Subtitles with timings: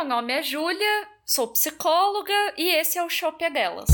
[0.00, 3.90] meu nome é Júlia, sou psicóloga e esse é o Shop é Delas.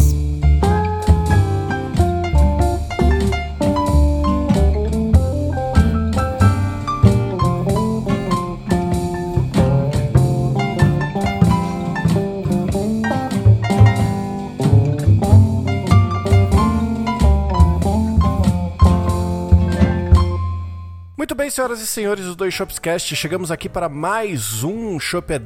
[21.47, 25.39] Bem, senhoras e senhores do Dois Shopscast, chegamos aqui para mais um Shop é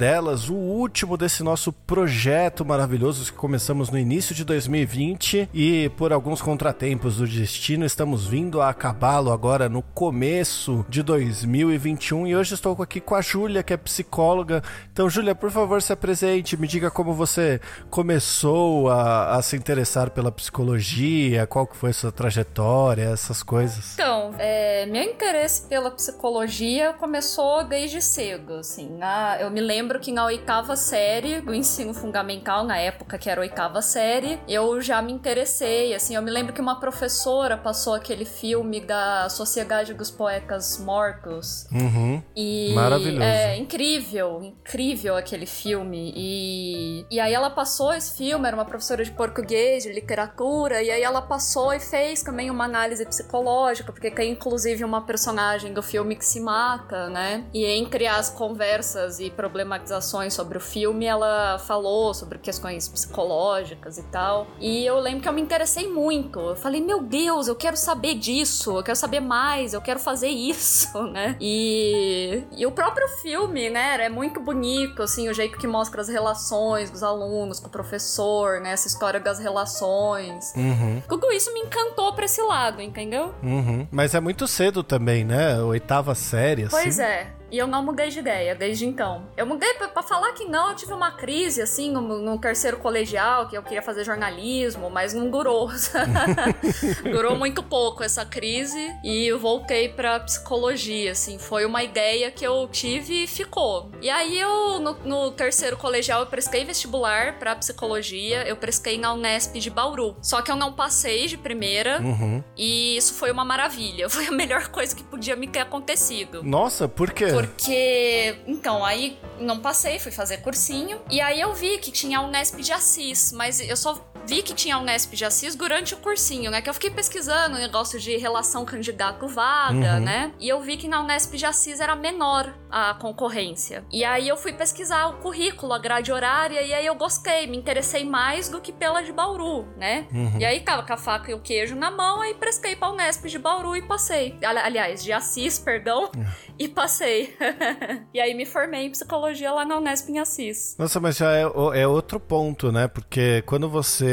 [0.49, 6.40] o último desse nosso projeto maravilhoso que começamos no início de 2020 e por alguns
[6.40, 12.81] contratempos do destino estamos vindo a acabá-lo agora no começo de 2021 e hoje estou
[12.81, 14.62] aqui com a Júlia, que é psicóloga.
[14.90, 20.11] Então, Júlia, por favor, se apresente, me diga como você começou a, a se interessar
[20.11, 23.93] pela psicologia, qual que foi a sua trajetória, essas coisas.
[23.95, 28.96] Então, é, meu interesse pela psicologia começou desde cedo, assim.
[28.96, 33.41] Na, eu me lembro que na oitava série do ensino fundamental, na época que era
[33.41, 36.15] oitava série, eu já me interessei, assim.
[36.15, 41.67] Eu me lembro que uma professora passou aquele filme da Sociedade dos Poetas Mortos.
[41.73, 42.22] Uhum.
[42.37, 43.22] E Maravilhoso.
[43.22, 46.12] É incrível, incrível aquele filme.
[46.17, 50.91] E, e aí ela passou esse filme, era uma professora de português, de literatura, e
[50.91, 55.80] aí ela passou e fez também uma análise psicológica, porque tem inclusive uma personagem do
[55.83, 57.45] filme que se mata, né?
[57.53, 64.03] E entre as conversas e problematizações sobre o filme, ela falou sobre questões psicológicas e
[64.05, 64.47] tal.
[64.59, 66.39] E eu lembro que eu me interessei muito.
[66.39, 70.28] Eu falei, meu Deus, eu quero saber disso, eu quero saber mais, eu quero fazer
[70.28, 71.37] isso, né?
[71.41, 76.09] E, e o próprio filme, né, é muito bonito, assim, o jeito que mostra as
[76.09, 78.72] relações dos alunos com o professor, né?
[78.72, 80.53] Essa história das relações.
[80.56, 81.03] Uhum.
[81.09, 83.34] Tudo isso me encantou pra esse lado, entendeu?
[83.42, 83.87] Uhum.
[83.91, 85.61] Mas é muito cedo também, né?
[85.71, 86.71] Oitava série, assim.
[86.77, 87.27] Pois é.
[87.51, 89.27] E eu não mudei de ideia desde então.
[89.37, 92.79] Eu mudei pra, pra falar que não, eu tive uma crise, assim, no, no, terceiro
[92.79, 95.71] colegial, que eu queria fazer jornalismo, mas não durou.
[97.03, 101.38] durou muito pouco essa crise e eu voltei pra psicologia, assim.
[101.38, 103.91] Foi uma ideia que eu tive e ficou.
[104.00, 109.12] E aí eu, no, no terceiro colegial, eu prestei vestibular pra psicologia, eu prestei na
[109.12, 110.17] Unesp de Bauru.
[110.22, 112.43] Só que eu não passei de primeira Uhum.
[112.56, 114.09] e isso foi uma maravilha.
[114.21, 116.43] Foi a melhor coisa que podia me ter acontecido.
[116.43, 117.28] Nossa, por quê?
[117.49, 121.01] Porque, então, aí não passei, fui fazer cursinho.
[121.11, 123.95] E aí eu vi que tinha a Unesp de Assis, mas eu só
[124.26, 126.60] vi que tinha a Unesp de Assis durante o cursinho, né?
[126.62, 130.00] Que eu fiquei pesquisando o negócio de relação candidato-vaga, Uhum.
[130.00, 130.32] né?
[130.38, 133.84] E eu vi que na Unesp de Assis era menor a concorrência.
[133.91, 137.56] E aí eu fui pesquisar o currículo, a grade horária, e aí eu gostei, me
[137.56, 140.06] interessei mais do que pela de Bauru, né?
[140.12, 140.38] Uhum.
[140.38, 143.26] E aí tava com a faca e o queijo na mão, aí prestei pra Unesp
[143.26, 144.37] de Bauru e passei.
[144.44, 146.10] Ali- Aliás, de Assis, perdão,
[146.58, 147.34] e passei.
[148.14, 150.76] e aí me formei em psicologia lá na Unesp em Assis.
[150.78, 151.42] Nossa, mas já é,
[151.75, 152.87] é outro ponto, né?
[152.87, 154.09] Porque quando você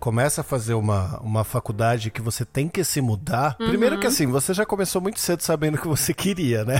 [0.00, 3.66] começa a fazer uma, uma faculdade que você tem que se mudar, Uhum.
[3.68, 6.78] primeiro que assim, você já começou muito cedo sabendo o que você queria, né?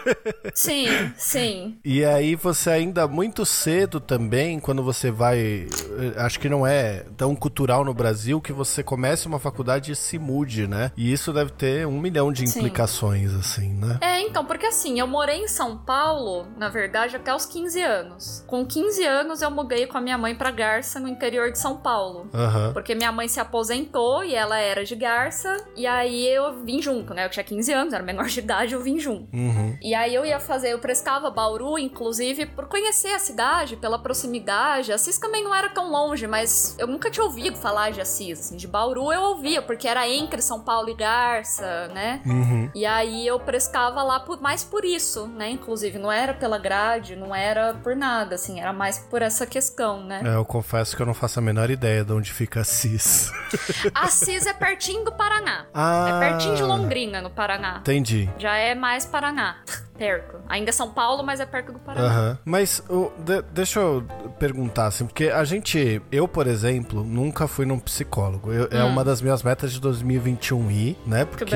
[0.54, 1.78] Sim, sim.
[1.84, 5.38] E aí você ainda muito cedo também, quando você vai.
[5.38, 5.68] eh,
[6.16, 10.18] Acho que não é tão cultural no Brasil que você comece uma faculdade e se
[10.18, 10.90] mude, né?
[10.96, 12.58] E isso deve ter um milhão de Sim.
[12.60, 13.98] implicações, assim, né?
[14.00, 18.44] É, então, porque assim, eu morei em São Paulo, na verdade, até os 15 anos.
[18.46, 21.76] Com 15 anos, eu mudei com a minha mãe pra Garça, no interior de São
[21.78, 22.07] Paulo.
[22.32, 22.72] Aham.
[22.72, 27.14] Porque minha mãe se aposentou e ela era de Garça, e aí eu vim junto,
[27.14, 27.24] né?
[27.24, 29.28] Eu tinha 15 anos, era menor de idade, eu vim junto.
[29.34, 29.76] Uhum.
[29.82, 34.92] E aí eu ia fazer, eu prestava Bauru, inclusive, por conhecer a cidade, pela proximidade.
[34.92, 38.56] Assis também não era tão longe, mas eu nunca tinha ouvido falar de Assis, assim.
[38.56, 42.20] De Bauru eu ouvia, porque era entre São Paulo e Garça, né?
[42.26, 42.70] Uhum.
[42.74, 45.50] E aí eu prestava lá por, mais por isso, né?
[45.50, 50.04] Inclusive, não era pela grade, não era por nada, assim, era mais por essa questão,
[50.04, 50.22] né?
[50.24, 53.30] É, eu confesso que eu não faço a menor ideia de onde fica Assis.
[53.94, 55.66] Assis é pertinho do Paraná.
[55.72, 56.08] Ah.
[56.08, 57.78] É pertinho de Londrina, no Paraná.
[57.80, 58.28] Entendi.
[58.38, 59.62] Já é mais Paraná.
[59.98, 60.36] Perto.
[60.48, 62.06] Ainda é São Paulo, mas é perto do Paraná.
[62.06, 62.38] Aham.
[62.44, 64.04] Mas o- de- deixa eu
[64.38, 68.52] perguntar, assim, porque a gente, eu, por exemplo, nunca fui num psicólogo.
[68.52, 68.88] Eu- É Hum.
[68.88, 71.24] uma das minhas metas de 2021 ir, né?
[71.24, 71.54] Porque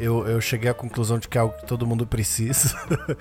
[0.00, 2.74] eu, eu cheguei à conclusão de que é algo que todo mundo precisa.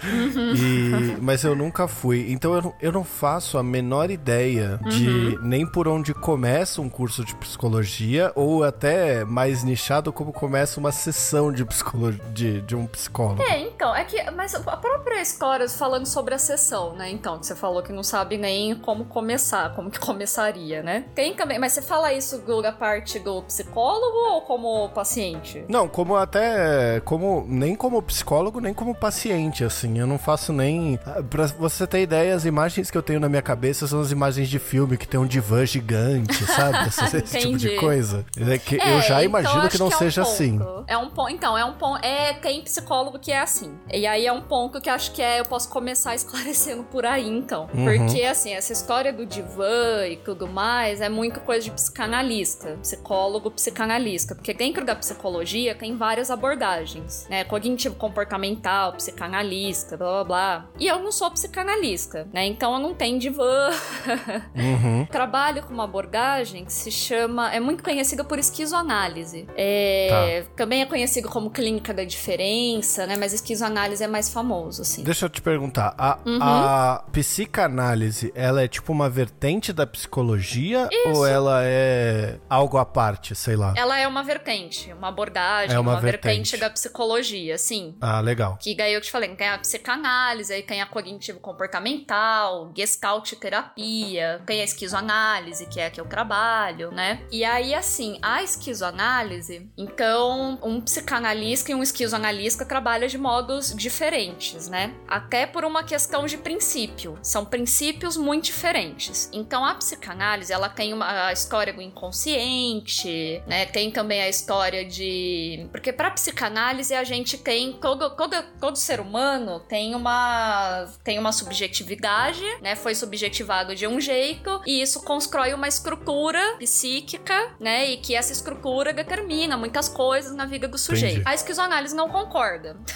[0.03, 0.53] Uhum.
[0.55, 2.31] E- mas eu nunca fui.
[2.31, 5.39] Então eu não, eu não faço a menor ideia de Uhum.
[5.41, 10.91] nem por onde começa um curso de psicologia, ou até mais nichado, como começa uma
[10.91, 13.41] sessão de, psicolo de, de um psicólogo.
[13.41, 14.21] É, então, é que.
[14.31, 17.09] Mas a própria história falando sobre a sessão, né?
[17.09, 21.05] Então, que você falou que não sabe nem como começar, como que começaria, né?
[21.15, 25.63] Tem também, mas você fala isso da parte do psicólogo ou como paciente?
[25.67, 29.99] Não, como até como nem como psicólogo nem como paciente, assim.
[29.99, 30.99] Eu não faço nem
[31.29, 34.49] para você ter ideia, as imagens que eu tenho na minha cabeça são as imagens
[34.49, 36.73] de filme que tem um divã gigante, sabe?
[36.93, 38.25] Esse, esse tipo de coisa.
[38.37, 40.59] É que é, eu já então imagino que não que seja é um assim.
[40.87, 43.73] É um ponto, então é um ponto, é tem psicólogo que é assim.
[43.91, 47.27] E aí é um ponto que acho que é eu posso começar esclarecendo por aí,
[47.27, 47.69] então.
[47.73, 47.85] Uhum.
[47.85, 53.51] Porque, assim, essa história do divã e tudo mais é muito coisa de psicanalista, psicólogo,
[53.51, 54.35] psicanalista.
[54.35, 57.43] Porque dentro da psicologia tem várias abordagens, né?
[57.43, 60.69] Cognitivo comportamental, psicanalista, blá blá blá.
[60.79, 62.45] E eu não sou psicanalista, né?
[62.45, 63.69] Então eu não tenho divã.
[64.55, 65.05] Uhum.
[65.05, 67.51] Trabalho com uma abordagem que se chama.
[67.53, 69.47] É muito conhecida por esquizoanálise.
[69.55, 70.51] É, tá.
[70.55, 73.15] Também é conhecido como clínica da diferença, né?
[73.17, 75.03] Mas esquizoanálise é mais famoso, assim.
[75.03, 75.93] Deixa eu te perguntar.
[75.97, 76.39] A, uhum.
[76.41, 81.09] a psicanálise, ela é tipo uma vertente da psicologia Isso.
[81.09, 83.73] ou ela é algo à parte, sei lá?
[83.77, 86.51] Ela é uma vertente, uma abordagem, é uma, uma vertente.
[86.51, 86.57] vertente.
[86.57, 87.95] da psicologia, sim.
[88.01, 88.57] Ah, legal.
[88.59, 94.41] Que daí eu te falei, tem a psicanálise, aí tem a cognitivo comportamental, gestalt terapia,
[94.45, 97.21] tem a esquizoanálise, que é a que eu trabalho, né?
[97.31, 104.22] E aí assim, a esquizoanálise, então um psicanalista e um esquizoanalista trabalham de modos diferentes,
[104.69, 104.93] né?
[105.07, 107.17] Até por uma questão de princípio.
[107.21, 109.29] São princípios muito diferentes.
[109.31, 113.65] Então a psicanálise, ela tem uma a história do inconsciente, né?
[113.65, 118.99] Tem também a história de porque para psicanálise a gente tem todo, todo, todo ser
[118.99, 122.75] humano tem uma tem uma subjetividade, né?
[122.75, 127.89] Foi subjetivado de um jeito e isso constrói uma estrutura psíquica, né?
[127.89, 131.19] E que essa estrutura determina muitas coisas na vida do sujeito.
[131.19, 131.29] Entendi.
[131.29, 132.77] A esquizoanálise não concorda.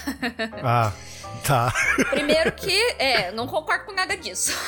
[0.63, 0.91] Ah.
[1.45, 1.73] Tá.
[2.09, 4.51] Primeiro que, é, não concordo com nada disso.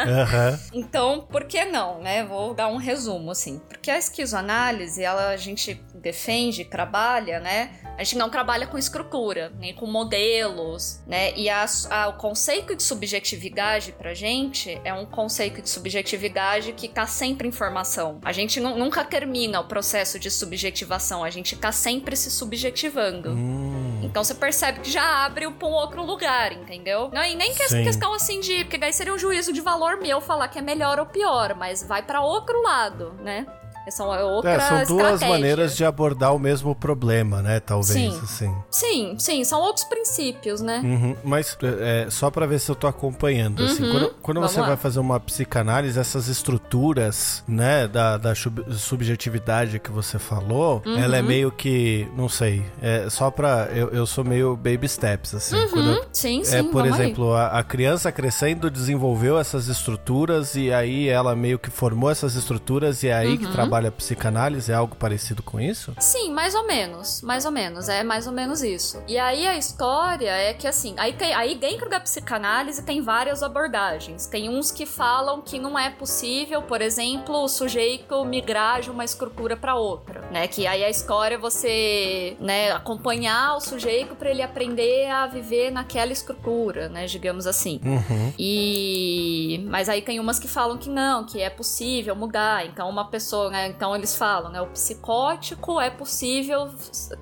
[0.00, 0.58] Uhum.
[0.72, 2.24] então, por que não, né?
[2.24, 3.60] Vou dar um resumo, assim.
[3.68, 7.70] Porque a esquizoanálise, ela, a gente defende, trabalha, né?
[7.96, 11.32] A gente não trabalha com estrutura, nem com modelos, né?
[11.36, 16.88] E a, a, o conceito de subjetividade pra gente é um conceito de subjetividade que
[16.88, 18.18] tá sempre em formação.
[18.24, 23.30] A gente nunca termina o processo de subjetivação, a gente tá sempre se subjetivando.
[23.30, 24.00] Hum.
[24.02, 27.10] Então você percebe que já abre um outro lugar, entendeu?
[27.12, 28.64] Não, e nem que essa questão assim de.
[28.64, 31.82] Porque daí seria um juízo de valor meu falar que é melhor ou pior, mas
[31.82, 33.46] vai para outro lado, né?
[33.90, 37.60] São é outra é, São duas maneiras de abordar o mesmo problema, né?
[37.60, 38.20] Talvez, sim.
[38.22, 38.54] assim.
[38.70, 40.80] Sim, sim, são outros princípios, né?
[40.84, 44.60] Uhum, mas é, só para ver se eu tô acompanhando, assim, uhum, quando, quando você
[44.60, 44.68] lá.
[44.68, 50.98] vai fazer uma psicanálise, essas estruturas, né, da, da subjetividade que você falou, uhum.
[50.98, 55.34] ela é meio que, não sei, é só pra, eu, eu sou meio baby steps,
[55.34, 55.56] assim.
[55.56, 55.68] Uhum.
[55.68, 61.08] Quando, sim, sim, É, por exemplo, a, a criança crescendo desenvolveu essas estruturas e aí
[61.08, 63.52] ela meio que formou essas estruturas e é aí que uhum.
[63.52, 64.70] trabalha trabalha psicanálise?
[64.70, 65.94] É algo parecido com isso?
[65.98, 67.22] Sim, mais ou menos.
[67.22, 67.88] Mais ou menos.
[67.88, 69.02] É mais ou menos isso.
[69.08, 73.42] E aí a história é que assim, aí, tem, aí dentro da psicanálise tem várias
[73.42, 74.26] abordagens.
[74.26, 79.04] Tem uns que falam que não é possível, por exemplo, o sujeito migrar de uma
[79.04, 80.46] estrutura para outra, né?
[80.46, 85.70] Que aí a história é você, né, acompanhar o sujeito para ele aprender a viver
[85.70, 87.80] naquela estrutura, né, digamos assim.
[87.84, 88.32] Uhum.
[88.38, 92.66] E mas aí tem umas que falam que não, que é possível mudar.
[92.66, 94.60] Então uma pessoa, né, então eles falam, né?
[94.60, 96.70] O psicótico é possível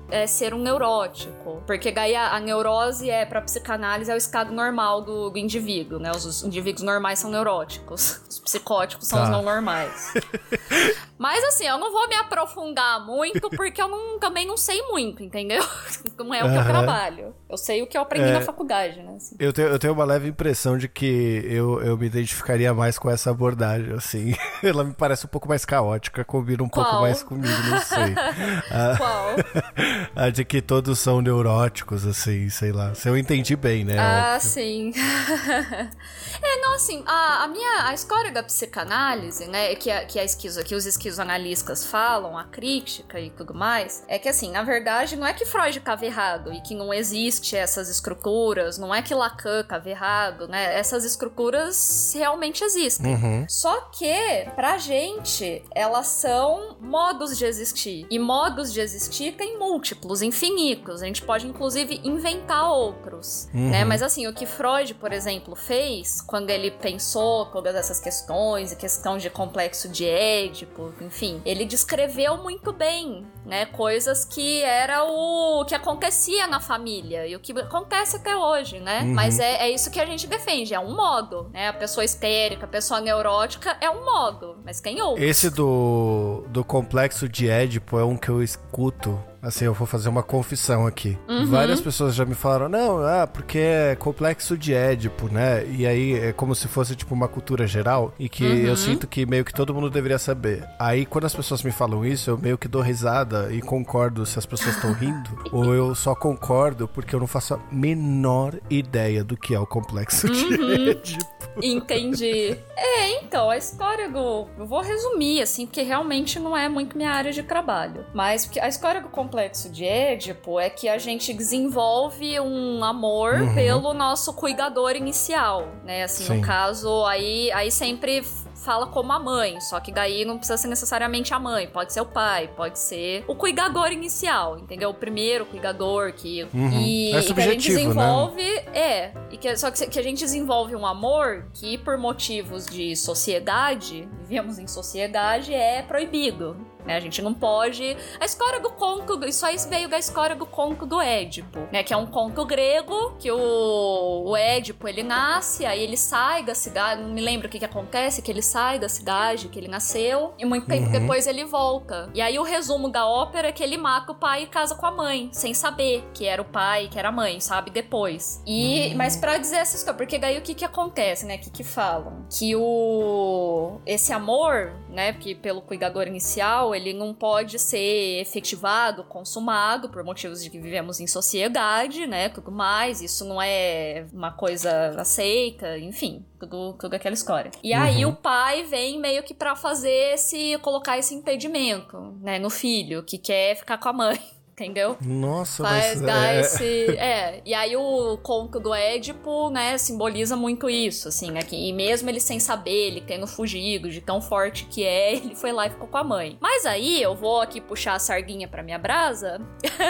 [0.09, 1.63] é, ser um neurótico.
[1.65, 5.99] Porque daí a, a, neurose é, pra psicanálise, é o estado normal do, do indivíduo,
[5.99, 6.11] né?
[6.11, 8.21] Os, os, indivíduos normais são neuróticos.
[8.29, 9.25] Os psicóticos são tá.
[9.25, 10.13] os não normais.
[11.19, 15.21] Mas assim, eu não vou me aprofundar muito, porque eu não, também não sei muito,
[15.21, 15.61] entendeu?
[16.17, 17.33] Não é o que eu trabalho.
[17.49, 19.15] Eu sei o que eu aprendi é, na faculdade, né?
[19.15, 19.35] Assim.
[19.39, 23.09] Eu, tenho, eu tenho uma leve impressão de que eu, eu me identificaria mais com
[23.09, 24.33] essa abordagem, assim.
[24.61, 26.85] Ela me parece um pouco mais caótica, combina um Qual?
[26.85, 28.13] pouco mais comigo, não sei.
[28.97, 29.35] Qual?
[30.15, 32.93] A de que todos são neuróticos, assim, sei lá.
[32.93, 33.97] Se eu entendi bem, né?
[33.97, 34.49] Ah, óbvio.
[34.49, 34.93] sim.
[36.41, 40.23] é, não, assim, a, a minha a história da psicanálise, né, que, a, que, a
[40.23, 45.15] esquizo, que os esquizoanalistas falam, a crítica e tudo mais, é que, assim, na verdade,
[45.15, 49.15] não é que Freud estava errado e que não existe essas estruturas, não é que
[49.15, 50.77] Lacan estava errado, né?
[50.77, 53.15] Essas estruturas realmente existem.
[53.15, 53.45] Uhum.
[53.47, 58.05] Só que, pra gente, elas são modos de existir.
[58.09, 61.01] E modos de existir tem múltiplos, infinitos.
[61.01, 63.69] A gente pode, inclusive, inventar outros, uhum.
[63.69, 63.85] né?
[63.85, 68.75] Mas, assim, o que Freud, por exemplo, fez quando ele pensou todas essas questões e
[68.75, 75.65] questão de complexo de Édipo, enfim, ele descreveu muito bem, né, coisas que era o
[75.65, 79.01] que acontecia na família e o que acontece até hoje, né?
[79.01, 79.13] Uhum.
[79.13, 81.67] Mas é, é isso que a gente defende, é um modo, né?
[81.67, 85.23] A pessoa histérica, a pessoa neurótica é um modo, mas quem ouve?
[85.23, 90.09] Esse do, do complexo de Édipo é um que eu escuto Assim, eu vou fazer
[90.09, 91.17] uma confissão aqui.
[91.27, 91.45] Uhum.
[91.47, 95.65] Várias pessoas já me falaram, não, ah, porque é complexo de Édipo, né?
[95.65, 98.57] E aí é como se fosse, tipo, uma cultura geral e que uhum.
[98.57, 100.67] eu sinto que meio que todo mundo deveria saber.
[100.77, 104.37] Aí, quando as pessoas me falam isso, eu meio que dou risada e concordo se
[104.37, 109.23] as pessoas estão rindo, ou eu só concordo porque eu não faço a menor ideia
[109.23, 110.33] do que é o complexo uhum.
[110.33, 111.38] de Édipo.
[111.61, 112.57] Entendi.
[112.75, 114.47] É, então, a história do.
[114.57, 118.05] Eu vou resumir, assim, porque realmente não é muito minha área de trabalho.
[118.13, 123.55] Mas a história do complexo de Édipo é que a gente desenvolve um amor uhum.
[123.55, 126.03] pelo nosso cuidador inicial, né?
[126.03, 126.37] Assim, Sim.
[126.37, 128.23] no caso, aí, aí sempre
[128.69, 132.01] fala como a mãe, só que daí não precisa ser necessariamente a mãe, pode ser
[132.01, 134.91] o pai, pode ser o cuidador inicial, entendeu?
[134.91, 136.79] O primeiro cuidador que uhum.
[136.79, 137.77] e, é e que a gente né?
[137.77, 138.77] desenvolve né?
[138.77, 142.95] é, e que só que, que a gente desenvolve um amor que por motivos de
[142.95, 146.55] sociedade, vivemos em sociedade, é proibido.
[146.85, 146.95] Né?
[146.95, 147.95] A gente não pode.
[148.19, 151.83] A história do conto, isso aí veio da história do conto do Édipo, né?
[151.83, 156.55] Que é um conto grego que o, o Édipo ele nasce, aí ele sai da
[156.55, 159.67] cidade, não me lembro o que, que acontece, que ele sai da cidade que ele
[159.67, 160.91] nasceu e muito tempo uhum.
[160.91, 162.09] depois ele volta.
[162.13, 164.85] E aí o resumo da ópera é que ele mata o pai e casa com
[164.85, 168.41] a mãe, sem saber que era o pai, que era a mãe, sabe depois.
[168.45, 168.97] E uhum.
[168.97, 171.35] mas para dizer essa história, porque daí o que que acontece, né?
[171.35, 172.25] O que que falam?
[172.29, 179.89] Que o esse amor, né, porque pelo cuidador inicial, ele não pode ser efetivado, consumado,
[179.89, 182.29] por motivos de que vivemos em sociedade, né?
[182.29, 183.01] Tudo mais.
[183.01, 187.51] Isso não é uma coisa aceita, enfim, tudo, tudo aquela história.
[187.63, 187.81] E uhum.
[187.81, 190.57] aí o pai vem meio que para fazer esse.
[190.59, 194.19] colocar esse impedimento, né, no filho, que quer ficar com a mãe
[194.59, 194.97] entendeu?
[195.01, 196.01] Nossa, Faz, mas...
[196.01, 196.41] Dá é...
[196.41, 196.85] esse...
[196.97, 201.71] É, e aí o conto do Édipo, né, simboliza muito isso, assim, né, que, e
[201.71, 205.67] mesmo ele sem saber, ele tendo fugido, de tão forte que é, ele foi lá
[205.67, 206.37] e ficou com a mãe.
[206.41, 209.39] Mas aí, eu vou aqui puxar a sardinha pra minha brasa,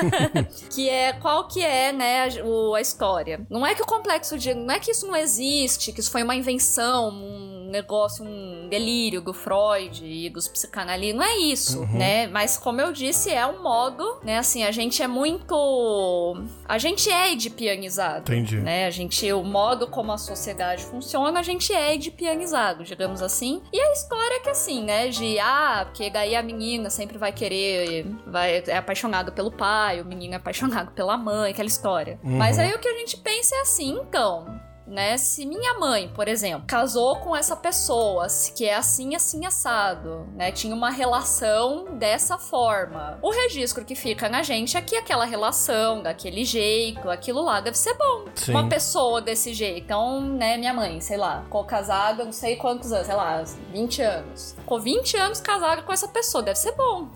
[0.74, 3.46] que é, qual que é, né, a, o, a história.
[3.50, 4.54] Não é que o complexo de...
[4.54, 9.22] não é que isso não existe, que isso foi uma invenção, um negócio, um delírio
[9.22, 11.98] do Freud e dos psicanalistas, não é isso, uhum.
[11.98, 16.44] né, mas como eu disse, é um modo, né, assim, a gente é muito.
[16.66, 18.32] A gente é edipianizado.
[18.32, 18.58] Entendi.
[18.58, 18.86] Né?
[18.86, 23.62] A gente, o modo como a sociedade funciona, a gente é edipianizado, digamos assim.
[23.72, 25.10] E a história é que assim, né?
[25.10, 30.06] De ah, porque daí a menina sempre vai querer, vai, é apaixonada pelo pai, o
[30.06, 32.20] menino é apaixonado pela mãe, aquela história.
[32.24, 32.38] Uhum.
[32.38, 35.18] Mas aí o que a gente pensa é assim, então né?
[35.18, 40.52] Se minha mãe, por exemplo, casou com essa pessoa que é assim, assim, assado, né?
[40.52, 43.20] Tinha uma relação dessa forma.
[43.22, 47.78] O registro que fica na gente é que aquela relação, daquele jeito, aquilo lá deve
[47.78, 48.26] ser bom.
[48.36, 48.52] Sim.
[48.52, 49.84] Uma pessoa desse jeito.
[49.86, 54.02] Então, né, minha mãe, sei lá, ficou casada não sei quantos anos, sei lá, 20
[54.02, 54.56] anos.
[54.58, 57.08] Ficou 20 anos casada com essa pessoa, deve ser bom.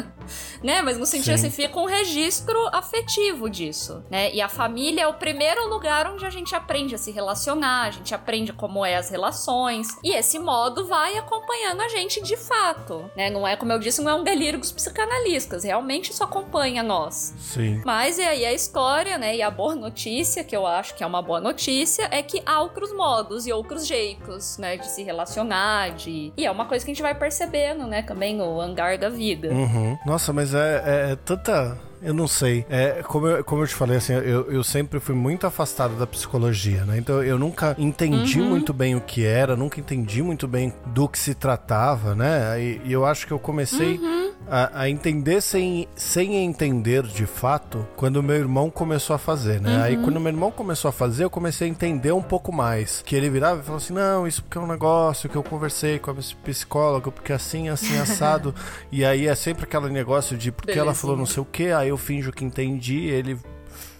[0.62, 0.82] né?
[0.82, 1.46] Mas no sentido Sim.
[1.46, 4.32] assim, fica um registro afetivo disso, né?
[4.32, 7.90] E a família é o primeiro lugar onde a gente aprende a se relacionar, a
[7.90, 13.10] gente aprende como é as relações, e esse modo vai acompanhando a gente de fato,
[13.16, 13.30] né?
[13.30, 17.34] Não é, como eu disse, não é um delírio dos psicanalistas, realmente isso acompanha nós.
[17.38, 17.80] Sim.
[17.84, 21.06] Mas e aí a história, né, e a boa notícia, que eu acho que é
[21.06, 25.90] uma boa notícia, é que há outros modos e outros jeitos, né, de se relacionar,
[25.90, 26.32] de...
[26.36, 29.48] E é uma coisa que a gente vai percebendo, né, também no hangar da vida.
[29.48, 29.98] Uhum.
[30.06, 32.66] Nossa, mas é, é, é tanta eu não sei.
[32.68, 36.06] É, como, eu, como eu te falei, assim, eu, eu sempre fui muito afastado da
[36.06, 36.98] psicologia, né?
[36.98, 38.48] Então eu nunca entendi uhum.
[38.48, 42.60] muito bem o que era, nunca entendi muito bem do que se tratava, né?
[42.60, 43.98] E, e eu acho que eu comecei.
[43.98, 49.60] Uhum a, a, entender sem, sem entender de fato quando meu irmão começou a fazer,
[49.60, 49.76] né?
[49.76, 49.82] Uhum.
[49.82, 53.02] Aí quando meu irmão começou a fazer, eu comecei a entender um pouco mais.
[53.04, 55.98] Que ele virava e falava assim: não, isso porque é um negócio que eu conversei
[55.98, 58.54] com a psicóloga, porque assim, assim, assado.
[58.90, 61.88] e aí é sempre aquele negócio de porque ela falou não sei o que, aí
[61.88, 63.38] eu finjo que entendi, ele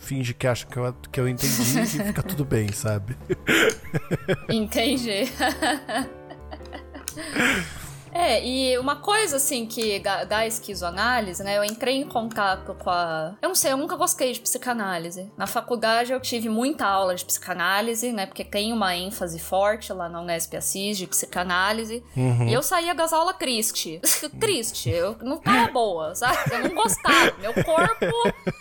[0.01, 3.17] finge que acha que eu, que eu entendi e fica tudo bem, sabe?
[4.49, 5.31] Entendi.
[8.13, 11.57] É, e uma coisa assim que da, da esquizoanálise, né?
[11.57, 13.35] Eu entrei em contato com a.
[13.41, 15.31] Eu não sei, eu nunca gostei de psicanálise.
[15.37, 18.27] Na faculdade eu tive muita aula de psicanálise, né?
[18.27, 22.05] Porque tem uma ênfase forte lá na Unesp Assis de psicanálise.
[22.17, 22.49] Uhum.
[22.49, 24.01] E eu saía das aulas triste.
[24.39, 24.91] triste.
[24.91, 26.39] Eu não tava boa, sabe?
[26.53, 27.35] Eu não gostava.
[27.39, 28.07] Meu corpo.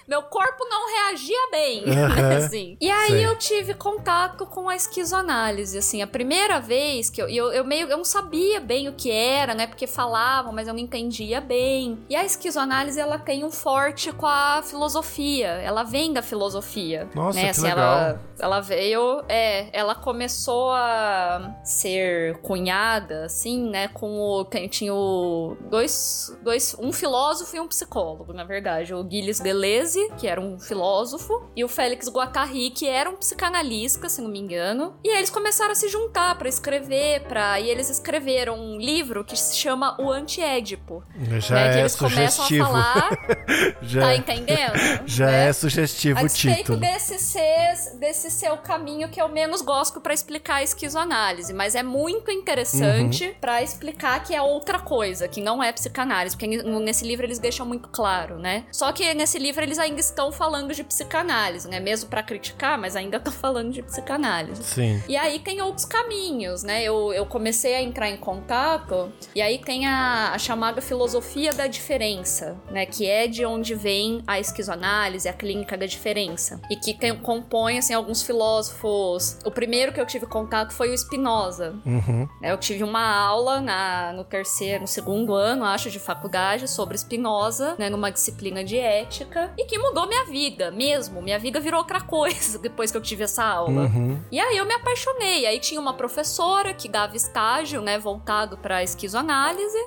[0.08, 1.84] Meu corpo não reagia bem.
[1.86, 2.38] Uhum.
[2.38, 2.78] assim.
[2.80, 3.24] E aí Sim.
[3.26, 5.78] eu tive contato com a esquizoanálise.
[5.78, 7.88] Assim, a primeira vez que eu, eu, eu meio.
[7.88, 9.68] Eu não sabia bem o que era era, né?
[9.68, 12.00] Porque falavam, mas eu não entendia bem.
[12.10, 15.48] E a esquizoanálise, ela tem um forte com a filosofia.
[15.48, 17.10] Ela vem da filosofia.
[17.16, 17.46] Nossa, né?
[17.46, 17.98] que assim, legal.
[17.98, 23.88] Ela, ela veio, é, ela começou a ser cunhada, assim, né?
[23.88, 24.46] Com o.
[24.70, 25.58] Tinha o.
[25.70, 26.76] Dois, dois.
[26.80, 28.94] Um filósofo e um psicólogo, na verdade.
[28.94, 34.10] O Gilles Deleuze, que era um filósofo, e o Félix Guattari, que era um psicanalista,
[34.10, 34.96] se não me engano.
[35.04, 39.40] E eles começaram a se juntar para escrever, para e eles escreveram um livro que
[39.40, 41.04] se chama O Anti-Édipo.
[41.40, 41.70] Já né?
[41.70, 42.66] é que eles começam a sugestivo.
[42.66, 43.10] falar.
[43.82, 44.74] Já, Tá entendendo?
[45.06, 45.48] já Né?
[45.50, 46.78] é sugestivo A o título.
[46.80, 51.76] desse ser, desse ser o caminho que eu menos gosto pra explicar a esquizoanálise, mas
[51.76, 53.34] é muito interessante Uhum.
[53.42, 57.66] pra explicar que é outra coisa, que não é psicanálise, porque nesse livro eles deixam
[57.66, 58.66] muito claro, né?
[58.72, 61.80] Só que nesse livro eles ainda estão falando de psicanálise, né?
[61.80, 64.64] Mesmo pra criticar, mas ainda estão falando de psicanálise.
[64.64, 65.02] Sim.
[65.08, 66.84] E aí tem outros caminhos, né?
[66.84, 71.68] Eu, eu comecei a entrar em contato, e aí tem a, a chamada filosofia da
[71.68, 72.86] diferença, né?
[72.86, 76.62] Que é de onde vem a esquizoanálise, a clínica da diferença.
[76.70, 79.38] E que tem, compõe, assim, alguns filósofos.
[79.46, 81.76] O primeiro que eu tive contato foi o Spinoza.
[81.86, 82.28] Uhum.
[82.42, 82.52] né?
[82.52, 87.76] Eu tive uma aula na, no terceiro, no segundo ano, acho, de faculdade sobre Spinoza,
[87.78, 87.90] né?
[87.90, 91.22] Numa disciplina de ética, e que mudou minha vida mesmo.
[91.22, 93.84] Minha vida virou outra coisa depois que eu tive essa aula.
[93.84, 94.20] Uhum.
[94.32, 95.46] E aí eu me apaixonei.
[95.46, 99.11] Aí tinha uma professora que dava estágio, né, voltado pra esquizoanálise.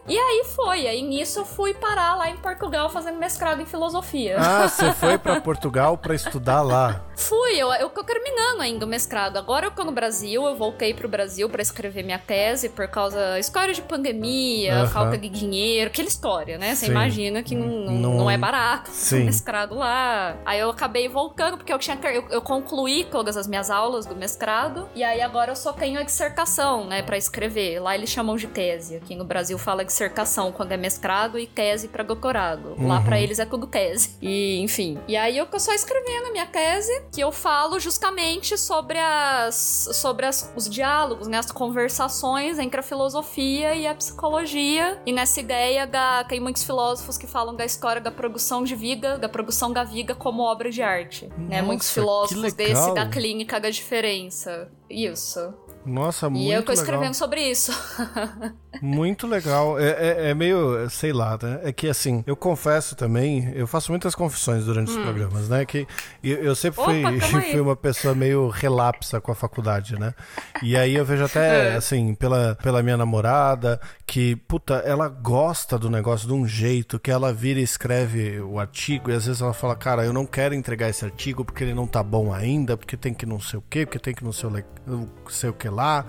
[0.07, 0.87] E aí foi.
[0.87, 4.37] Aí nisso eu fui parar lá em Portugal fazendo mestrado em filosofia.
[4.38, 7.02] Ah, você foi pra Portugal pra estudar lá.
[7.16, 9.37] Fui, eu, eu tô terminando ainda o mestrado.
[9.37, 13.38] Agora eu tô no Brasil, eu voltei pro Brasil pra escrever minha tese por causa
[13.38, 14.87] história de pandemia, Aham.
[14.88, 16.75] falta de dinheiro, aquela história, né?
[16.75, 16.90] Você Sim.
[16.90, 19.25] imagina que não, não, Não- não é barato Sim.
[19.25, 20.37] mestrado lá.
[20.45, 24.16] Aí eu acabei voltando porque eu tinha eu, eu concluí todas as minhas aulas do
[24.16, 27.78] mestrado e aí agora eu só tenho a dissertação, né, Pra escrever.
[27.78, 28.97] Lá eles chamam de tese.
[28.97, 32.75] Aqui no Brasil fala dissertação quando é mestrado e tese pra doutorado.
[32.80, 33.04] Lá Uhum.
[33.04, 34.16] pra eles é tudo tese.
[34.21, 34.99] E, enfim.
[35.09, 39.88] E aí eu tô só escrevendo a minha tese, que eu falo justamente sobre as
[39.92, 45.00] sobre as, os diálogos, né, as conversações entre a filosofia e a psicologia.
[45.06, 49.18] E nessa ideia da tem muitos filósofos que falam da história da produção de vida,
[49.18, 51.56] da produção da vida como obra de arte, né?
[51.56, 54.68] Nossa, Muitos que filósofos desse da clínica da diferença.
[54.88, 55.52] Isso.
[55.85, 56.85] Nossa, muito e eu tô legal.
[56.85, 57.73] escrevendo sobre isso.
[58.83, 59.79] Muito legal.
[59.79, 61.61] É, é- é meio, sei lá, né?
[61.62, 65.64] É que assim, eu confesso também, eu faço muitas confissões durante os programas, né?
[65.64, 65.87] Que
[66.23, 66.85] eu, eu sempre Hum.
[67.16, 70.12] Opa, fui, fui uma pessoa meio relapsa com a faculdade, né?
[70.61, 71.77] E aí eu vejo até, É.
[71.77, 77.12] assim, pela, pela minha namorada, que, puta, ela gosta do negócio de um jeito que
[77.12, 80.53] ela vira e escreve o artigo, e às vezes ela fala, cara, eu não quero
[80.53, 83.64] entregar esse artigo porque ele não tá bom ainda, porque tem que não sei o
[83.70, 84.49] quê, porque tem que não sei
[84.88, 86.06] o, sei o que lá.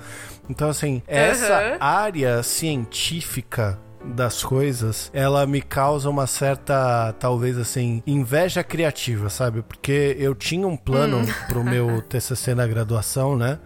[0.49, 3.79] Então, assim, essa área científica
[4.13, 9.63] das coisas, ela me causa uma certa, talvez assim, inveja criativa, sabe?
[9.63, 13.59] Porque eu tinha um plano pro meu TCC na graduação, né?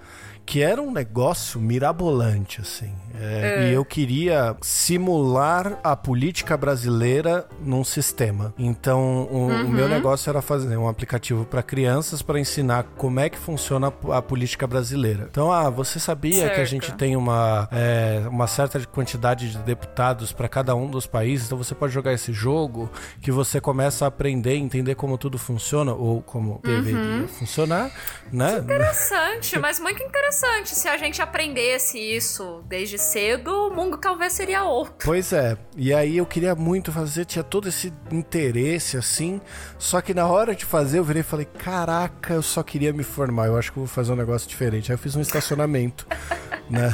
[0.49, 2.91] Que era um negócio mirabolante, assim.
[3.21, 8.51] É, E eu queria simular a política brasileira num sistema.
[8.57, 13.29] Então, o, o meu negócio era fazer um aplicativo para crianças para ensinar como é
[13.29, 15.27] que funciona a, política brasileira.
[15.29, 16.69] Então, ah, você sabia que a Certo.
[16.69, 21.59] gente tem uma, é, uma certa quantidade de deputados para cada um dos países, então
[21.59, 22.89] você pode jogar esse jogo
[23.21, 27.91] que você começa a aprender, entender como tudo funciona ou como deveria funcionar,
[28.31, 28.57] né?
[28.57, 30.38] Interessante, mas muito interessante.
[30.65, 34.93] Se a gente aprendesse isso desde cedo, o mundo talvez seria outro.
[35.03, 39.41] Pois é, e aí eu queria muito fazer, tinha todo esse interesse assim,
[39.77, 43.03] só que na hora de fazer eu virei e falei: caraca, eu só queria me
[43.03, 44.91] formar, eu acho que vou fazer um negócio diferente.
[44.91, 46.07] Aí eu fiz um estacionamento,
[46.69, 46.93] né?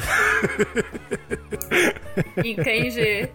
[2.43, 3.29] Entendi.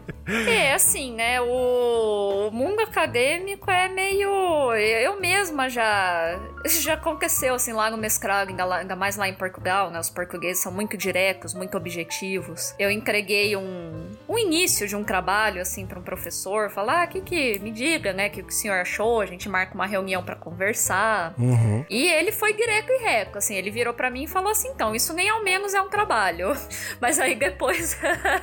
[0.46, 1.40] É, assim, né?
[1.40, 4.30] O, o mundo acadêmico é meio.
[4.74, 6.38] Eu mesma já.
[6.80, 9.98] Já aconteceu, assim, lá no mestrado, ainda, lá- ainda mais lá em Portugal, né?
[10.00, 12.74] Os portugueses são muito diretos, muito objetivos.
[12.78, 17.20] Eu entreguei um, um início de um trabalho, assim, para um professor, falar: ah, que
[17.20, 17.58] que.
[17.60, 18.28] Me diga, né?
[18.28, 19.20] O que, que o senhor achou?
[19.20, 21.34] A gente marca uma reunião para conversar.
[21.38, 21.84] Uhum.
[21.88, 24.94] E ele foi direto e reto, assim, ele virou pra mim e falou assim: então,
[24.94, 26.56] isso nem ao menos é um trabalho.
[27.00, 27.98] Mas aí depois.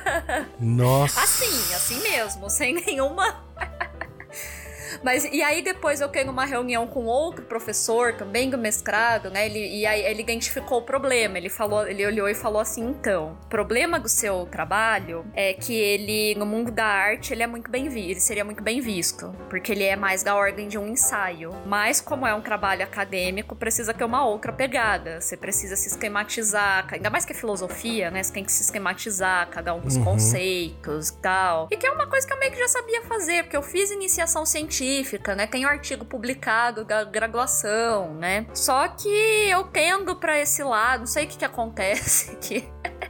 [0.60, 1.20] Nossa.
[1.20, 3.44] assim, assim mesmo, sem nenhuma.
[5.02, 9.46] Mas e aí depois eu tenho uma reunião com outro professor também do mestrado, né?
[9.46, 11.38] Ele, e aí ele identificou o problema.
[11.38, 15.74] Ele falou, ele olhou e falou assim: então, o problema do seu trabalho é que
[15.74, 19.34] ele, no mundo da arte, ele é muito bem visto, ele seria muito bem visto.
[19.48, 21.54] Porque ele é mais da ordem de um ensaio.
[21.66, 25.20] Mas, como é um trabalho acadêmico, precisa ter uma outra pegada.
[25.20, 28.22] Você precisa sistematizar, ainda mais que é filosofia, né?
[28.22, 30.04] Você tem que sistematizar cada um dos uhum.
[30.04, 31.68] conceitos e tal.
[31.70, 33.90] E que é uma coisa que eu meio que já sabia fazer, porque eu fiz
[33.90, 34.87] iniciação científica,
[35.34, 35.46] né?
[35.46, 38.46] Tenho artigo publicado da graduação, né?
[38.54, 42.68] Só que eu tendo para esse lado, não sei o que que acontece que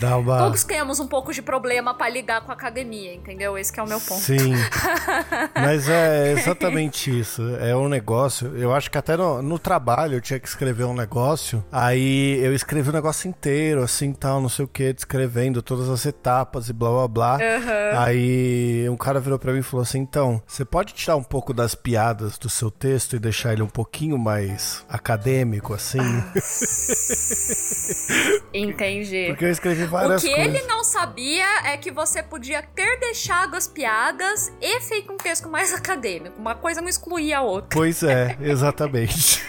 [0.00, 0.38] Dá uma...
[0.38, 3.56] Todos temos um pouco de problema para ligar com a academia, entendeu?
[3.56, 4.20] Esse é o meu ponto.
[4.20, 4.54] Sim.
[5.54, 7.42] Mas é exatamente isso.
[7.56, 8.56] É um negócio.
[8.56, 11.64] Eu acho que até no, no, trabalho eu tinha que escrever um negócio.
[11.70, 16.04] Aí eu escrevi o negócio inteiro, assim, tal, não sei o que, descrevendo todas as
[16.06, 17.34] etapas e blá blá blá.
[17.36, 17.98] Uhum.
[17.98, 21.52] Aí um cara virou para mim e falou assim: então, você pode tirar um pouco
[21.52, 25.98] das piadas do seu texto e deixar ele um pouquinho mais acadêmico, assim?
[28.52, 29.26] Entendi.
[29.28, 30.24] Porque eu escrevi várias coisas.
[30.24, 30.54] O que coisas.
[30.54, 35.48] ele não sabia é que você podia ter deixado as piadas e feito um texto
[35.48, 36.38] mais acadêmico.
[36.38, 37.70] Uma coisa não excluía a outra.
[37.72, 39.42] Pois é, exatamente.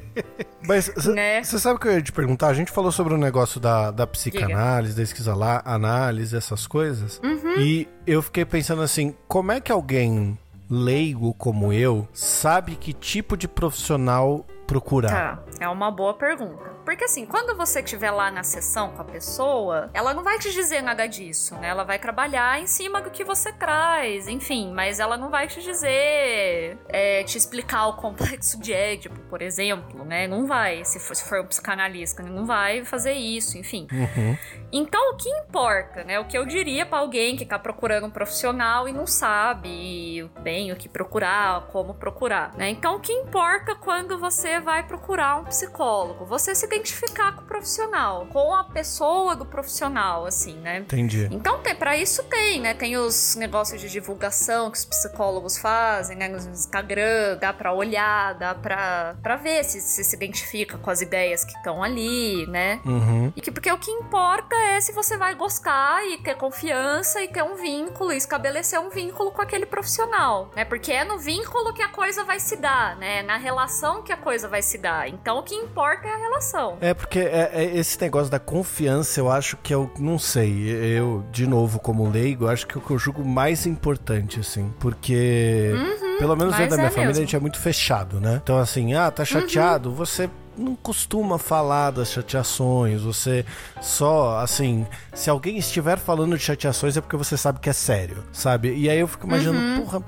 [0.66, 1.44] Mas você né?
[1.44, 2.48] sabe o que eu ia te perguntar?
[2.48, 5.34] A gente falou sobre o negócio da, da psicanálise, Diga.
[5.34, 7.20] da análise, essas coisas.
[7.22, 7.60] Uhum.
[7.60, 10.38] E eu fiquei pensando assim, como é que alguém
[10.70, 15.36] leigo como eu sabe que tipo de profissional procurar?
[15.36, 16.74] Tá, é uma boa pergunta.
[16.84, 20.52] Porque assim, quando você estiver lá na sessão com a pessoa, ela não vai te
[20.52, 21.68] dizer nada disso, né?
[21.68, 25.62] Ela vai trabalhar em cima do que você traz, enfim, mas ela não vai te
[25.62, 30.28] dizer, é, te explicar o complexo de Édipo, por exemplo, né?
[30.28, 33.86] Não vai, se for, se for um psicanalista, não vai fazer isso, enfim.
[33.90, 34.36] Uhum.
[34.70, 36.18] Então, o que importa, né?
[36.18, 40.72] O que eu diria para alguém que tá procurando um profissional e não sabe bem
[40.72, 42.68] o que procurar, como procurar, né?
[42.68, 46.24] Então, o que importa quando você vai procurar um psicólogo?
[46.24, 50.78] Você se identificar com o profissional, com a pessoa do profissional, assim, né?
[50.78, 51.28] Entendi.
[51.30, 52.74] Então, tem, para isso tem, né?
[52.74, 56.28] Tem os negócios de divulgação que os psicólogos fazem, né?
[56.28, 61.00] No Instagram, dá para olhar, dá pra, pra ver se, se se identifica com as
[61.00, 62.80] ideias que estão ali, né?
[62.84, 63.32] Uhum.
[63.34, 67.28] E que, porque o que importa é se você vai gostar e ter confiança e
[67.28, 70.64] ter um vínculo, e estabelecer um vínculo com aquele profissional, né?
[70.64, 73.22] Porque é no vínculo que a coisa vai se dar, né?
[73.22, 75.08] Na relação que a coisa vai se dar.
[75.08, 76.76] Então, o que importa é a relação.
[76.80, 80.70] É, porque é, é esse negócio da confiança, eu acho que eu não sei.
[80.98, 84.72] Eu, de novo, como leigo, acho que é o que eu julgo mais importante, assim.
[84.78, 87.22] Porque, uhum, pelo menos dentro da minha é família, mesmo.
[87.22, 88.40] a gente é muito fechado, né?
[88.42, 89.94] Então, assim, ah, tá chateado, uhum.
[89.94, 93.44] você não costuma falar das chateações, você
[93.80, 98.24] só, assim, se alguém estiver falando de chateações é porque você sabe que é sério,
[98.32, 98.74] sabe?
[98.74, 99.80] E aí eu fico imaginando, uhum.
[99.80, 100.02] porra,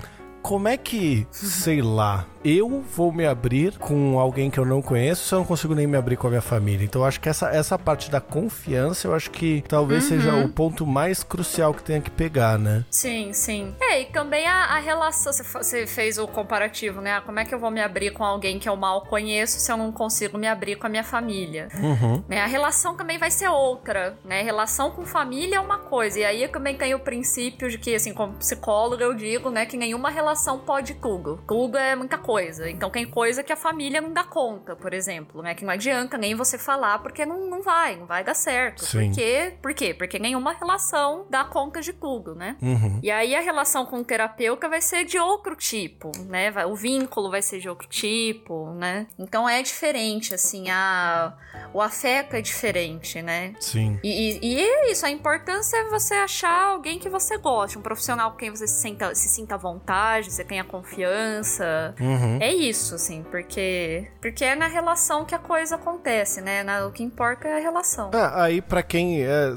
[0.47, 5.27] como é que, sei lá, eu vou me abrir com alguém que eu não conheço
[5.27, 6.85] se eu não consigo nem me abrir com a minha família.
[6.85, 10.09] Então eu acho que essa, essa parte da confiança, eu acho que talvez uhum.
[10.09, 12.85] seja o ponto mais crucial que tenha que pegar, né?
[12.89, 13.75] Sim, sim.
[13.81, 17.21] É, e também a, a relação, você fez o comparativo, né?
[17.23, 19.77] Como é que eu vou me abrir com alguém que eu mal conheço se eu
[19.77, 21.67] não consigo me abrir com a minha família?
[21.75, 22.23] Uhum.
[22.29, 22.41] Né?
[22.41, 24.43] A relação também vai ser outra, né?
[24.43, 26.21] Relação com família é uma coisa.
[26.21, 29.67] E aí eu também tenho o princípio de que, assim, como psicóloga, eu digo, né,
[29.67, 31.43] que nenhuma relação pode tudo.
[31.47, 32.69] Tudo é muita coisa.
[32.69, 35.55] Então tem coisa que a família não dá conta, por exemplo, né?
[35.55, 38.85] Que não adianta nem você falar porque não, não vai, não vai dar certo.
[38.85, 39.09] Sim.
[39.09, 39.55] Por quê?
[39.63, 39.95] Por quê?
[39.95, 42.57] Porque nenhuma relação dá conta de tudo, né?
[42.61, 43.01] Uhum.
[43.03, 46.53] E aí a relação com o terapeuta vai ser de outro tipo, né?
[46.67, 49.07] O vínculo vai ser de outro tipo, né?
[49.19, 51.33] Então é diferente, assim, a...
[51.73, 53.55] o afeto é diferente, né?
[53.61, 53.99] Sim.
[54.03, 57.83] E, e, e é isso, a importância é você achar alguém que você goste, um
[57.83, 61.95] profissional com quem você se sinta, se sinta à vontade, você tenha confiança.
[62.01, 62.17] Uhum.
[62.27, 62.39] Uhum.
[62.41, 66.63] É isso, assim, porque porque é na relação que a coisa acontece, né?
[66.63, 68.11] Na, o que importa é a relação.
[68.13, 69.55] Ah, aí para quem é,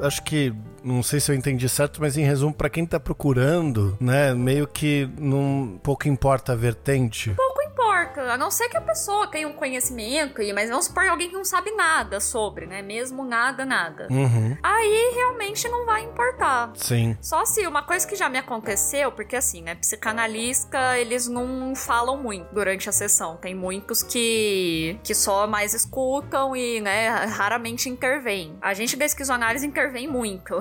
[0.00, 3.96] acho que não sei se eu entendi certo, mas em resumo, para quem tá procurando,
[4.00, 7.30] né, meio que não pouco importa a vertente.
[7.36, 7.49] Pouco
[7.80, 11.34] importa, a não ser que a pessoa tenha um conhecimento, mas vamos supor alguém que
[11.34, 14.06] não sabe nada sobre, né, mesmo nada, nada.
[14.10, 14.56] Uhum.
[14.62, 16.72] Aí realmente não vai importar.
[16.74, 17.16] Sim.
[17.20, 22.16] Só se uma coisa que já me aconteceu, porque assim, né, psicanalista, eles não falam
[22.18, 23.36] muito durante a sessão.
[23.36, 28.58] Tem muitos que que só mais escutam e, né, raramente intervêm.
[28.60, 30.58] A gente da esquizoanálise intervém muito.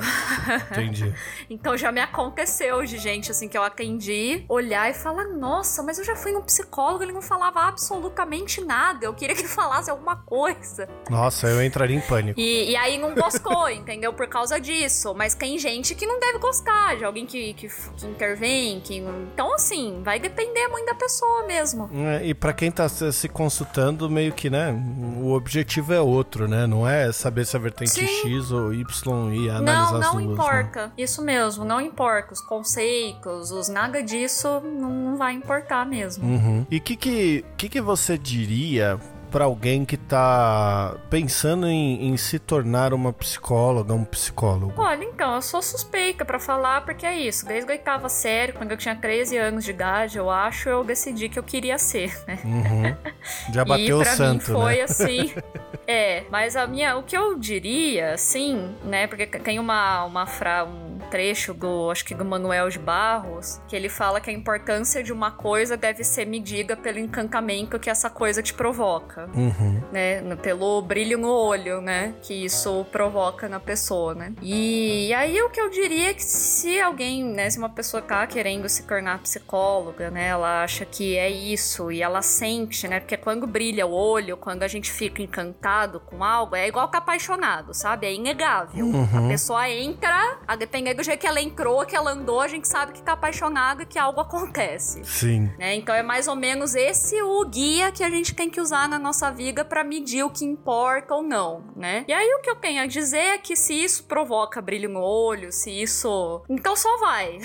[0.71, 1.13] Entendi.
[1.49, 5.97] então já me aconteceu de gente assim que eu atendi olhar e falar: "Nossa, mas
[5.97, 9.05] eu já fui num psicólogo, ele não falava absolutamente nada.
[9.05, 10.87] Eu queria que ele falasse alguma coisa.
[11.09, 12.39] Nossa, eu entraria em pânico.
[12.39, 14.13] E, e aí não gostou, entendeu?
[14.13, 15.13] Por causa disso.
[15.15, 18.79] Mas tem gente que não deve gostar de alguém que, que, que intervém.
[18.81, 18.97] Que...
[19.33, 21.89] Então, assim, vai depender muito da pessoa mesmo.
[21.93, 24.71] É, e para quem tá se consultando, meio que, né?
[25.17, 26.67] O objetivo é outro, né?
[26.67, 28.05] Não é saber se a vertente Sim.
[28.05, 30.13] X ou Y e analisar não, não as duas.
[30.13, 30.87] Não, importa.
[30.87, 30.91] Né?
[30.97, 32.33] Isso mesmo, não importa.
[32.33, 36.25] Os conceitos, os nada disso não vai importar mesmo.
[36.25, 36.67] Uhum.
[36.69, 42.17] E o que, que, que, que você diria para alguém que tá pensando em, em,
[42.17, 44.73] se tornar uma psicóloga, um psicólogo?
[44.77, 47.45] Olha, então, eu sou suspeita para falar, porque é isso.
[47.45, 51.29] Desde a oitava série, quando eu tinha 13 anos de idade, eu acho, eu decidi
[51.29, 52.39] que eu queria ser, né?
[52.43, 53.53] Uhum.
[53.53, 54.81] Já bateu e pra o santo, mim foi né?
[54.81, 55.33] assim.
[55.87, 59.07] é, mas a minha, o que eu diria, assim, né?
[59.07, 63.75] Porque tem uma, uma fra, um trecho do, acho que do Manuel de Barros, que
[63.75, 68.09] ele fala que a importância de uma coisa deve ser medida pelo encantamento que essa
[68.09, 69.82] coisa te provoca, uhum.
[69.91, 70.21] né?
[70.38, 72.13] Pelo brilho no olho, né?
[72.21, 74.34] Que isso provoca na pessoa, né?
[74.41, 77.49] E aí o que eu diria é que se alguém, né?
[77.49, 80.27] Se uma pessoa tá querendo se tornar psicóloga, né?
[80.27, 82.99] Ela acha que é isso e ela sente, né?
[82.99, 86.97] Porque quando brilha o olho, quando a gente fica encantado com algo, é igual que
[86.97, 88.08] apaixonado, sabe?
[88.08, 88.86] É inegável.
[88.86, 89.25] Uhum.
[89.25, 92.67] A pessoa entra, a depender do jeito que ela entrou, que ela andou, a gente
[92.67, 95.05] sabe que tá apaixonada e que algo acontece.
[95.05, 95.53] Sim.
[95.59, 95.75] Né?
[95.75, 98.97] Então é mais ou menos esse o guia que a gente tem que usar na
[98.97, 102.03] nossa vida para medir o que importa ou não, né?
[102.07, 105.01] E aí o que eu tenho a dizer é que se isso provoca brilho no
[105.01, 106.43] olho, se isso.
[106.49, 107.38] Então só vai.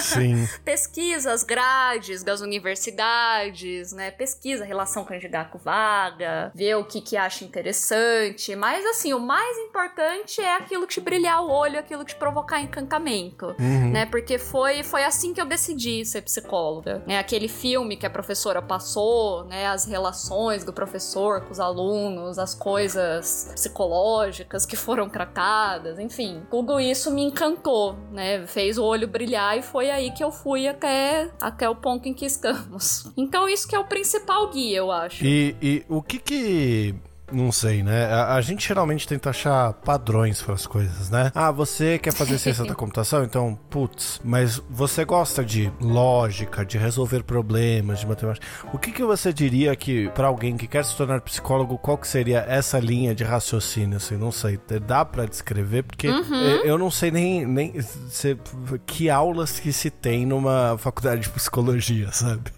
[0.00, 0.48] Sim.
[0.64, 4.10] Pesquisa as grades das universidades, né?
[4.10, 8.56] Pesquisa a relação candidato-vaga, vê o que, que acha interessante.
[8.56, 12.18] Mas assim, o mais importante é aquilo que te brilhar o olho, aquilo que te
[12.46, 13.90] provocar encantamento uhum.
[13.90, 14.06] né?
[14.06, 17.02] Porque foi, foi assim que eu decidi ser psicóloga.
[17.06, 17.18] Né?
[17.18, 19.66] Aquele filme que a professora passou, né?
[19.66, 26.42] As relações do professor com os alunos, as coisas psicológicas que foram tratadas, enfim.
[26.50, 28.46] Tudo isso me encantou, né?
[28.46, 32.14] Fez o olho brilhar e foi aí que eu fui até, até o ponto em
[32.14, 33.10] que estamos.
[33.16, 35.24] Então isso que é o principal guia, eu acho.
[35.24, 36.94] E, e o que que
[37.32, 38.06] não sei, né?
[38.06, 41.32] A, a, gente geralmente tenta achar padrões para as coisas, né?
[41.34, 43.24] Ah, você quer fazer ciência da computação?
[43.24, 48.46] Então, putz, mas você gosta de lógica, de resolver problemas, de matemática.
[48.72, 52.06] O que, que você diria que, para alguém que quer se tornar psicólogo, qual que
[52.06, 53.96] seria essa linha de raciocínio?
[53.96, 54.58] Assim, não sei.
[54.86, 55.82] Dá para descrever?
[55.82, 56.34] Porque uhum.
[56.64, 58.38] eu não sei nem, nem se,
[58.86, 62.52] que aulas que se tem numa faculdade de psicologia, sabe?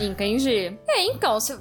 [0.00, 0.76] Entendi.
[0.88, 1.56] É, então, se,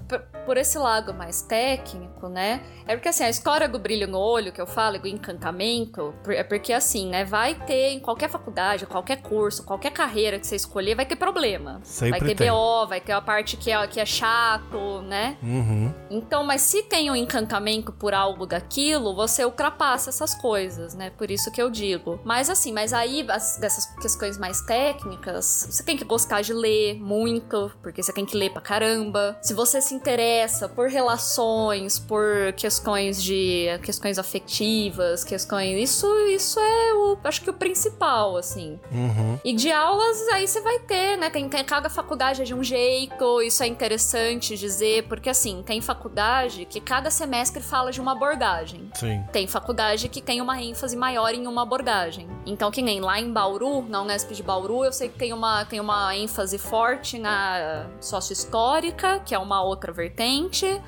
[0.50, 2.64] por esse lado mais técnico, né?
[2.88, 6.44] É porque assim, a história do brilho no olho que eu falo, do encantamento, é
[6.44, 7.24] porque assim, né?
[7.24, 11.80] Vai ter em qualquer faculdade, qualquer curso, qualquer carreira que você escolher, vai ter problema.
[11.84, 12.50] Sempre vai ter tem.
[12.50, 15.38] BO, vai ter a parte que é, que é chato, né?
[15.44, 15.94] Uhum.
[16.10, 21.12] Então, mas se tem um encantamento por algo daquilo, você ultrapassa essas coisas, né?
[21.12, 22.20] Por isso que eu digo.
[22.26, 26.96] Mas assim, mas aí, as, dessas questões mais técnicas, você tem que gostar de ler
[26.96, 29.38] muito porque você tem que ler pra caramba.
[29.44, 30.39] Se você se interessa
[30.76, 37.54] por relações, por questões de questões afetivas, questões, isso isso é o acho que o
[37.54, 38.80] principal assim.
[38.92, 39.40] Uhum.
[39.44, 41.30] E de aulas aí você vai ter, né?
[41.30, 45.82] Tem, tem cada faculdade é de um jeito, isso é interessante dizer, porque assim, tem
[45.82, 48.90] faculdade que cada semestre fala de uma abordagem.
[48.94, 49.24] Sim.
[49.32, 52.28] Tem faculdade que tem uma ênfase maior em uma abordagem.
[52.46, 55.66] Então, que nem lá em Bauru, na Unesp de Bauru, eu sei que tem uma,
[55.66, 60.29] tem uma ênfase forte na sócio-histórica, que é uma outra vertente,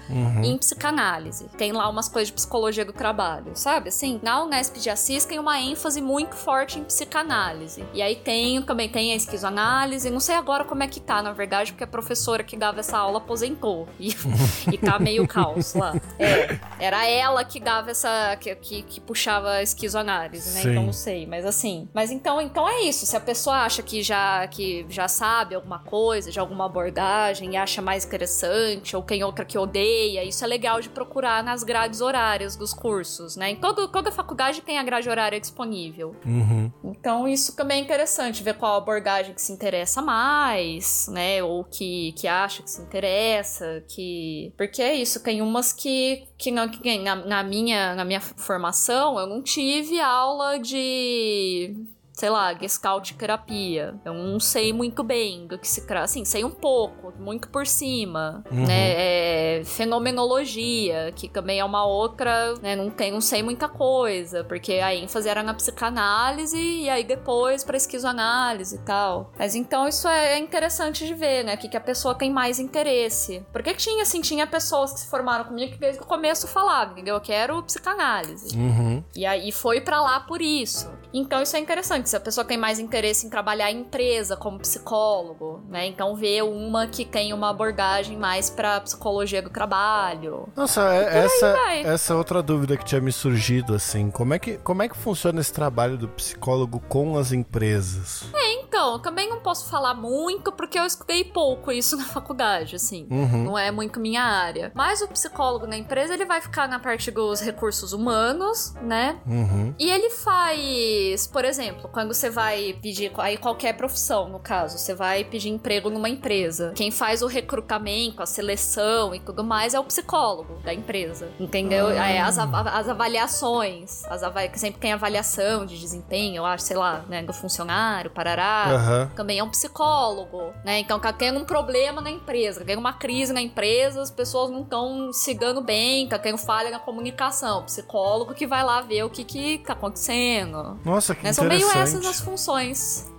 [0.09, 0.43] uhum.
[0.43, 1.47] em psicanálise.
[1.57, 3.89] Tem lá umas coisas de psicologia do trabalho, sabe?
[3.89, 7.83] Assim, na Unesp de Assis tem uma ênfase muito forte em psicanálise.
[7.93, 11.33] E aí tem, também tem a esquizoanálise, não sei agora como é que tá, na
[11.33, 13.87] verdade, porque a professora que dava essa aula aposentou.
[13.99, 14.15] E,
[14.71, 15.93] e tá meio caos lá.
[16.19, 18.35] É, era ela que dava essa.
[18.39, 20.61] que, que, que puxava a esquizoanálise, né?
[20.61, 20.71] Sim.
[20.71, 21.25] Então não sei.
[21.25, 21.87] Mas assim.
[21.93, 23.05] Mas então, então é isso.
[23.05, 27.57] Se a pessoa acha que já, que já sabe alguma coisa, já alguma abordagem e
[27.57, 32.01] acha mais interessante, ou tem outra que odeia, isso é legal de procurar nas grades
[32.01, 33.51] horárias dos cursos, né?
[33.51, 36.15] Em todo, toda faculdade tem a grade horária disponível.
[36.25, 36.71] Uhum.
[36.83, 41.43] Então isso também é interessante, ver qual abordagem que se interessa mais, né?
[41.43, 44.51] Ou que, que acha que se interessa, que...
[44.57, 49.19] Porque é isso, tem umas que, que, não, que na, na, minha, na minha formação
[49.19, 51.75] eu não tive aula de
[52.13, 53.95] sei lá, Gestalt terapia.
[54.03, 56.05] Eu não sei muito bem do que se trata.
[56.05, 58.43] Assim, sei um pouco, muito por cima.
[58.51, 58.65] Uhum.
[58.65, 59.59] Né?
[59.59, 62.75] É, fenomenologia, que também é uma outra, né?
[62.75, 67.63] Não, tem, não sei muita coisa, porque a ênfase era na psicanálise e aí depois
[67.63, 69.31] pra esquizoanálise e tal.
[69.37, 71.55] Mas então isso é interessante de ver, né?
[71.55, 73.45] O que, que a pessoa tem mais interesse.
[73.51, 77.15] Porque tinha, assim, tinha pessoas que se formaram comigo que desde o começo falavam, entendeu?
[77.15, 78.57] Eu quero psicanálise.
[78.57, 79.03] Uhum.
[79.15, 80.91] E aí foi para lá por isso.
[81.13, 82.00] Então isso é interessante.
[82.09, 85.85] Se a pessoa tem mais interesse em trabalhar em empresa como psicólogo, né?
[85.87, 90.47] Então vê uma que tem uma abordagem mais para psicologia do trabalho.
[90.55, 91.47] Nossa, é, essa
[91.83, 94.95] essa é outra dúvida que tinha me surgido assim, como é que como é que
[94.95, 98.23] funciona esse trabalho do psicólogo com as empresas?
[98.33, 103.05] É, então, também não posso falar muito porque eu escutei pouco isso na faculdade, assim.
[103.11, 103.43] Uhum.
[103.43, 104.71] Não é muito minha área.
[104.73, 109.19] Mas o psicólogo na empresa, ele vai ficar na parte dos recursos humanos, né?
[109.27, 109.75] Uhum.
[109.77, 114.93] E ele faz, por exemplo, quando você vai pedir aí qualquer profissão, no caso, você
[114.93, 116.71] vai pedir emprego numa empresa.
[116.75, 121.87] Quem faz o recrutamento, a seleção e tudo mais é o psicólogo da empresa, entendeu?
[121.87, 122.09] Ah.
[122.09, 124.21] É, as, as avaliações, as
[124.55, 128.67] sempre tem avaliação de desempenho, eu acho, sei lá, né, do funcionário, parará.
[128.71, 129.15] Uhum.
[129.15, 130.79] Também é um psicólogo, né?
[130.79, 134.61] Então, tá tendo um problema na empresa, tendo uma crise na empresa, as pessoas não
[134.61, 137.59] estão se dando bem, tá tendo falha na comunicação.
[137.59, 140.79] O psicólogo que vai lá ver o que que tá acontecendo.
[140.83, 141.31] Nossa, que né?
[141.31, 141.35] interessante.
[141.35, 143.10] São meio essas as funções.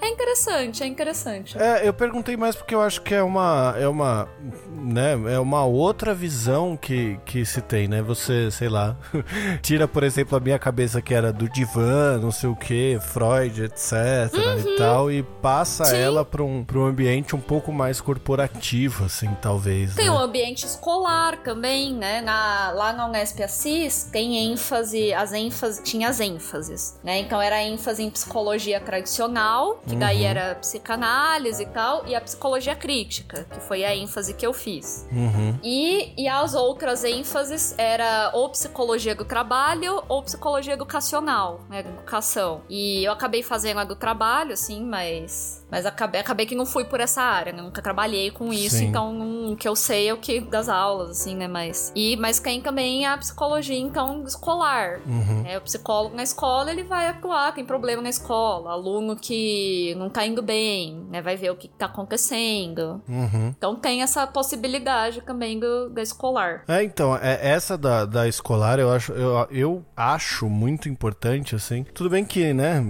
[0.00, 1.58] É interessante, é interessante.
[1.58, 4.28] É, eu perguntei mais porque eu acho que é uma é uma,
[4.70, 8.00] né, é uma outra visão que, que se tem, né?
[8.02, 8.96] Você, sei lá,
[9.60, 13.62] tira, por exemplo, a minha cabeça que era do divã, não sei o que, Freud,
[13.64, 13.92] etc
[14.34, 14.58] uhum.
[14.58, 15.96] e tal, e passa Sim.
[15.96, 19.94] ela para um, pra um ambiente um pouco mais corporativo, assim, talvez.
[19.94, 20.10] Tem né?
[20.10, 22.20] um ambiente escolar também, né?
[22.20, 27.18] Na, lá na Unesp Assis tem ênfase, as ênfase, tinha as ênfases, né?
[27.18, 30.28] Então era ênfase em psicologia tradicional, que daí uhum.
[30.28, 35.06] era psicanálise e tal, e a psicologia crítica, que foi a ênfase que eu fiz.
[35.10, 35.58] Uhum.
[35.62, 42.62] E, e as outras ênfases era ou psicologia do trabalho ou psicologia educacional, né, educação.
[42.68, 46.84] E eu acabei fazendo a do trabalho, assim, mas mas acabei, acabei que não fui
[46.84, 47.62] por essa área, né?
[47.62, 48.86] Nunca trabalhei com isso, Sim.
[48.86, 51.46] então o que eu sei é o que das aulas, assim, né?
[51.46, 51.92] Mas.
[51.94, 55.00] E, mas tem também a psicologia, então, escolar.
[55.06, 55.44] Uhum.
[55.46, 58.70] É, o psicólogo na escola, ele vai atuar, tem problema na escola.
[58.72, 61.20] Aluno que não tá indo bem, né?
[61.20, 63.02] Vai ver o que tá acontecendo.
[63.08, 63.54] Uhum.
[63.56, 66.64] Então tem essa possibilidade também do, da escolar.
[66.68, 71.84] É, então, é, essa da, da escolar eu acho, eu, eu acho muito importante, assim.
[71.94, 72.82] Tudo bem que, né,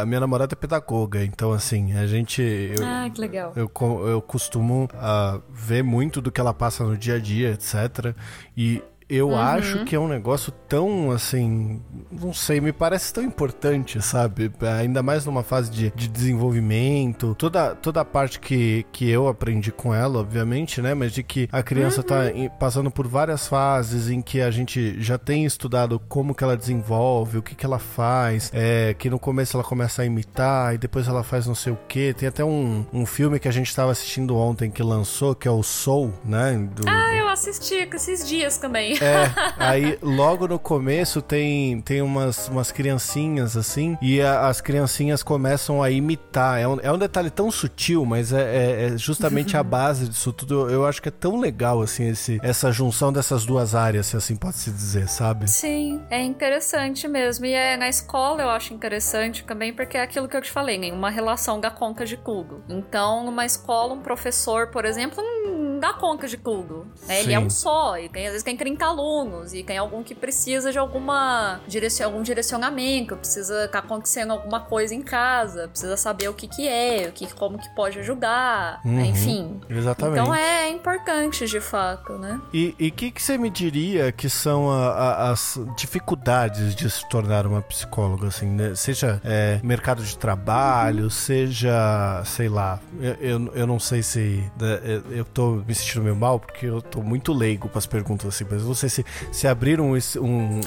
[0.00, 2.42] a minha namorada é pedagoga, então, assim, a gente realmente.
[2.42, 3.52] Eu, ah, que legal.
[3.54, 3.70] Eu,
[4.08, 8.14] eu costumo uh, ver muito do que ela passa no dia a dia, etc.
[8.56, 9.38] E eu uhum.
[9.38, 14.50] acho que é um negócio tão, assim, não sei, me parece tão importante, sabe?
[14.78, 17.34] Ainda mais numa fase de, de desenvolvimento.
[17.38, 20.92] Toda, toda a parte que, que eu aprendi com ela, obviamente, né?
[20.92, 22.48] Mas de que a criança tá uhum.
[22.48, 26.56] tá passando por várias fases em que a gente já tem estudado como que ela
[26.56, 30.78] desenvolve, o que que ela faz, é, que no começo ela começa a imitar e
[30.78, 32.12] depois ela faz não sei o que.
[32.12, 35.50] Tem até um, um filme que a gente estava assistindo ontem que lançou, que é
[35.50, 36.68] o Soul, né?
[36.74, 38.95] Do, ah, eu assisti esses dias também.
[39.00, 45.22] É, aí logo no começo tem, tem umas, umas criancinhas assim, e a, as criancinhas
[45.22, 46.60] começam a imitar.
[46.60, 50.32] É um, é um detalhe tão sutil, mas é, é, é justamente a base disso
[50.32, 50.70] tudo.
[50.70, 54.36] Eu acho que é tão legal, assim, esse, essa junção dessas duas áreas, se assim
[54.36, 55.48] pode se dizer, sabe?
[55.48, 57.46] Sim, é interessante mesmo.
[57.46, 60.78] E é, na escola eu acho interessante também, porque é aquilo que eu te falei,
[60.78, 62.62] nenhuma relação da conta de tudo.
[62.68, 66.86] Então, numa escola, um professor, por exemplo, não dá conta de tudo.
[67.06, 67.20] Né?
[67.20, 70.14] Ele é um só, e tem, às vezes tem 30 alunos, e tem algum que
[70.14, 75.96] precisa de alguma direcion, algum direcionamento, precisa estar tá acontecendo alguma coisa em casa, precisa
[75.96, 79.02] saber o que que é, o que, como que pode ajudar, né?
[79.02, 79.60] uhum, enfim.
[79.68, 80.20] Exatamente.
[80.20, 82.40] Então é importante, de fato, né?
[82.52, 87.08] E o que, que você me diria que são a, a, as dificuldades de se
[87.08, 88.74] tornar uma psicóloga, assim, né?
[88.74, 91.10] Seja é, mercado de trabalho, uhum.
[91.10, 94.44] seja, sei lá, eu, eu, eu não sei se...
[94.60, 98.26] Né, eu tô me sentindo meio mal porque eu tô muito leigo com as perguntas
[98.26, 100.60] assim, mas não sei se, se abrir um, um, um,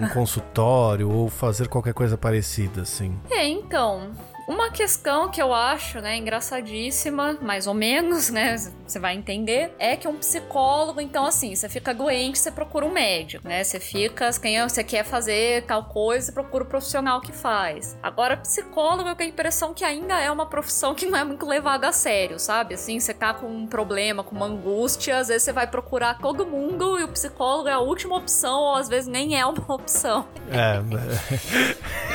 [0.00, 3.18] um consultório ou fazer qualquer coisa parecida, assim.
[3.30, 4.12] É, então.
[4.46, 8.56] Uma questão que eu acho, né, engraçadíssima, mais ou menos, né,
[8.86, 12.92] você vai entender, é que um psicólogo, então assim, você fica doente, você procura um
[12.92, 13.64] médico, né?
[13.64, 17.96] Você fica, quem você quer fazer tal coisa, você procura o profissional que faz.
[18.02, 21.44] Agora, psicólogo, eu tenho a impressão que ainda é uma profissão que não é muito
[21.46, 22.74] levada a sério, sabe?
[22.74, 26.46] Assim, você tá com um problema, com uma angústia, às vezes você vai procurar todo
[26.46, 30.28] mundo e o psicólogo é a última opção, ou às vezes nem é uma opção.
[30.50, 30.76] É.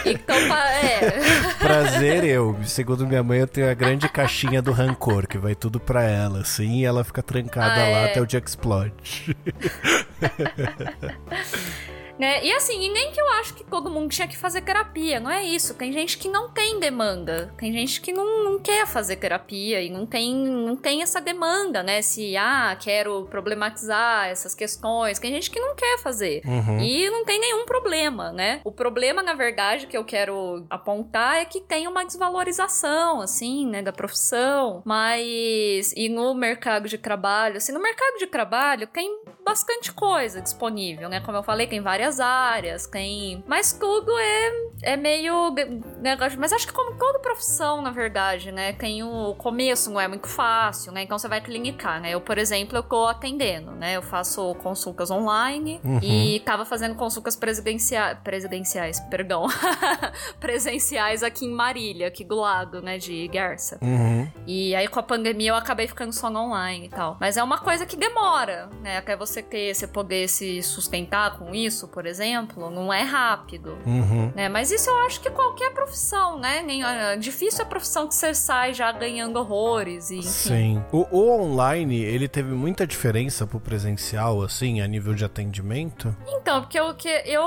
[0.10, 1.20] Então, é.
[1.60, 2.58] Prazer, eu.
[2.66, 6.40] Segundo minha mãe, eu tenho a grande caixinha do rancor, que vai tudo pra ela,
[6.40, 8.12] assim, e ela fica trancada ah, lá é.
[8.12, 9.36] até o dia que explode.
[12.18, 12.44] Né?
[12.44, 15.30] E assim, e nem que eu acho que todo mundo tinha que fazer terapia, não
[15.30, 15.74] é isso.
[15.74, 19.90] Tem gente que não tem demanda, tem gente que não, não quer fazer terapia e
[19.90, 22.02] não tem, não tem essa demanda, né?
[22.02, 26.42] Se, ah, quero problematizar essas questões, tem gente que não quer fazer.
[26.46, 26.80] Uhum.
[26.80, 28.62] E não tem nenhum problema, né?
[28.64, 33.82] O problema, na verdade, que eu quero apontar é que tem uma desvalorização, assim, né,
[33.82, 35.94] da profissão, mas.
[35.96, 41.20] E no mercado de trabalho, assim, no mercado de trabalho tem bastante coisa disponível, né?
[41.20, 43.44] Como eu falei, tem várias áreas, tem.
[43.48, 44.52] Mas tudo é,
[44.94, 45.54] é meio
[46.00, 46.40] negócio.
[46.40, 48.74] Mas acho que como toda profissão, na verdade, né?
[48.74, 51.04] Tem o começo, não é muito fácil, né?
[51.04, 52.12] Então você vai clinicar, né?
[52.12, 53.98] Eu, por exemplo, eu tô atendendo, né?
[53.98, 56.00] Eu faço consultas online uhum.
[56.02, 58.18] e tava fazendo consultas presidenciais.
[58.24, 59.48] Presidenciais, perdão.
[60.40, 62.98] presenciais aqui em Marília, aqui do lado, né?
[62.98, 63.80] De Garça.
[63.82, 64.30] Uhum.
[64.46, 67.18] E aí com a pandemia eu acabei ficando só no online e tal.
[67.20, 68.98] Mas é uma coisa que demora, né?
[68.98, 73.78] Até você ter, você poder se sustentar com isso, por exemplo, não é rápido.
[73.86, 74.32] Uhum.
[74.36, 74.50] Né?
[74.50, 76.64] Mas isso eu acho que qualquer profissão, né?
[76.64, 80.10] Nem, é difícil a profissão que você sai já ganhando horrores.
[80.10, 80.28] E, enfim.
[80.28, 80.84] Sim.
[80.92, 86.16] O, o online, ele teve muita diferença pro presencial, assim, a nível de atendimento?
[86.28, 87.44] Então, porque eu, que eu,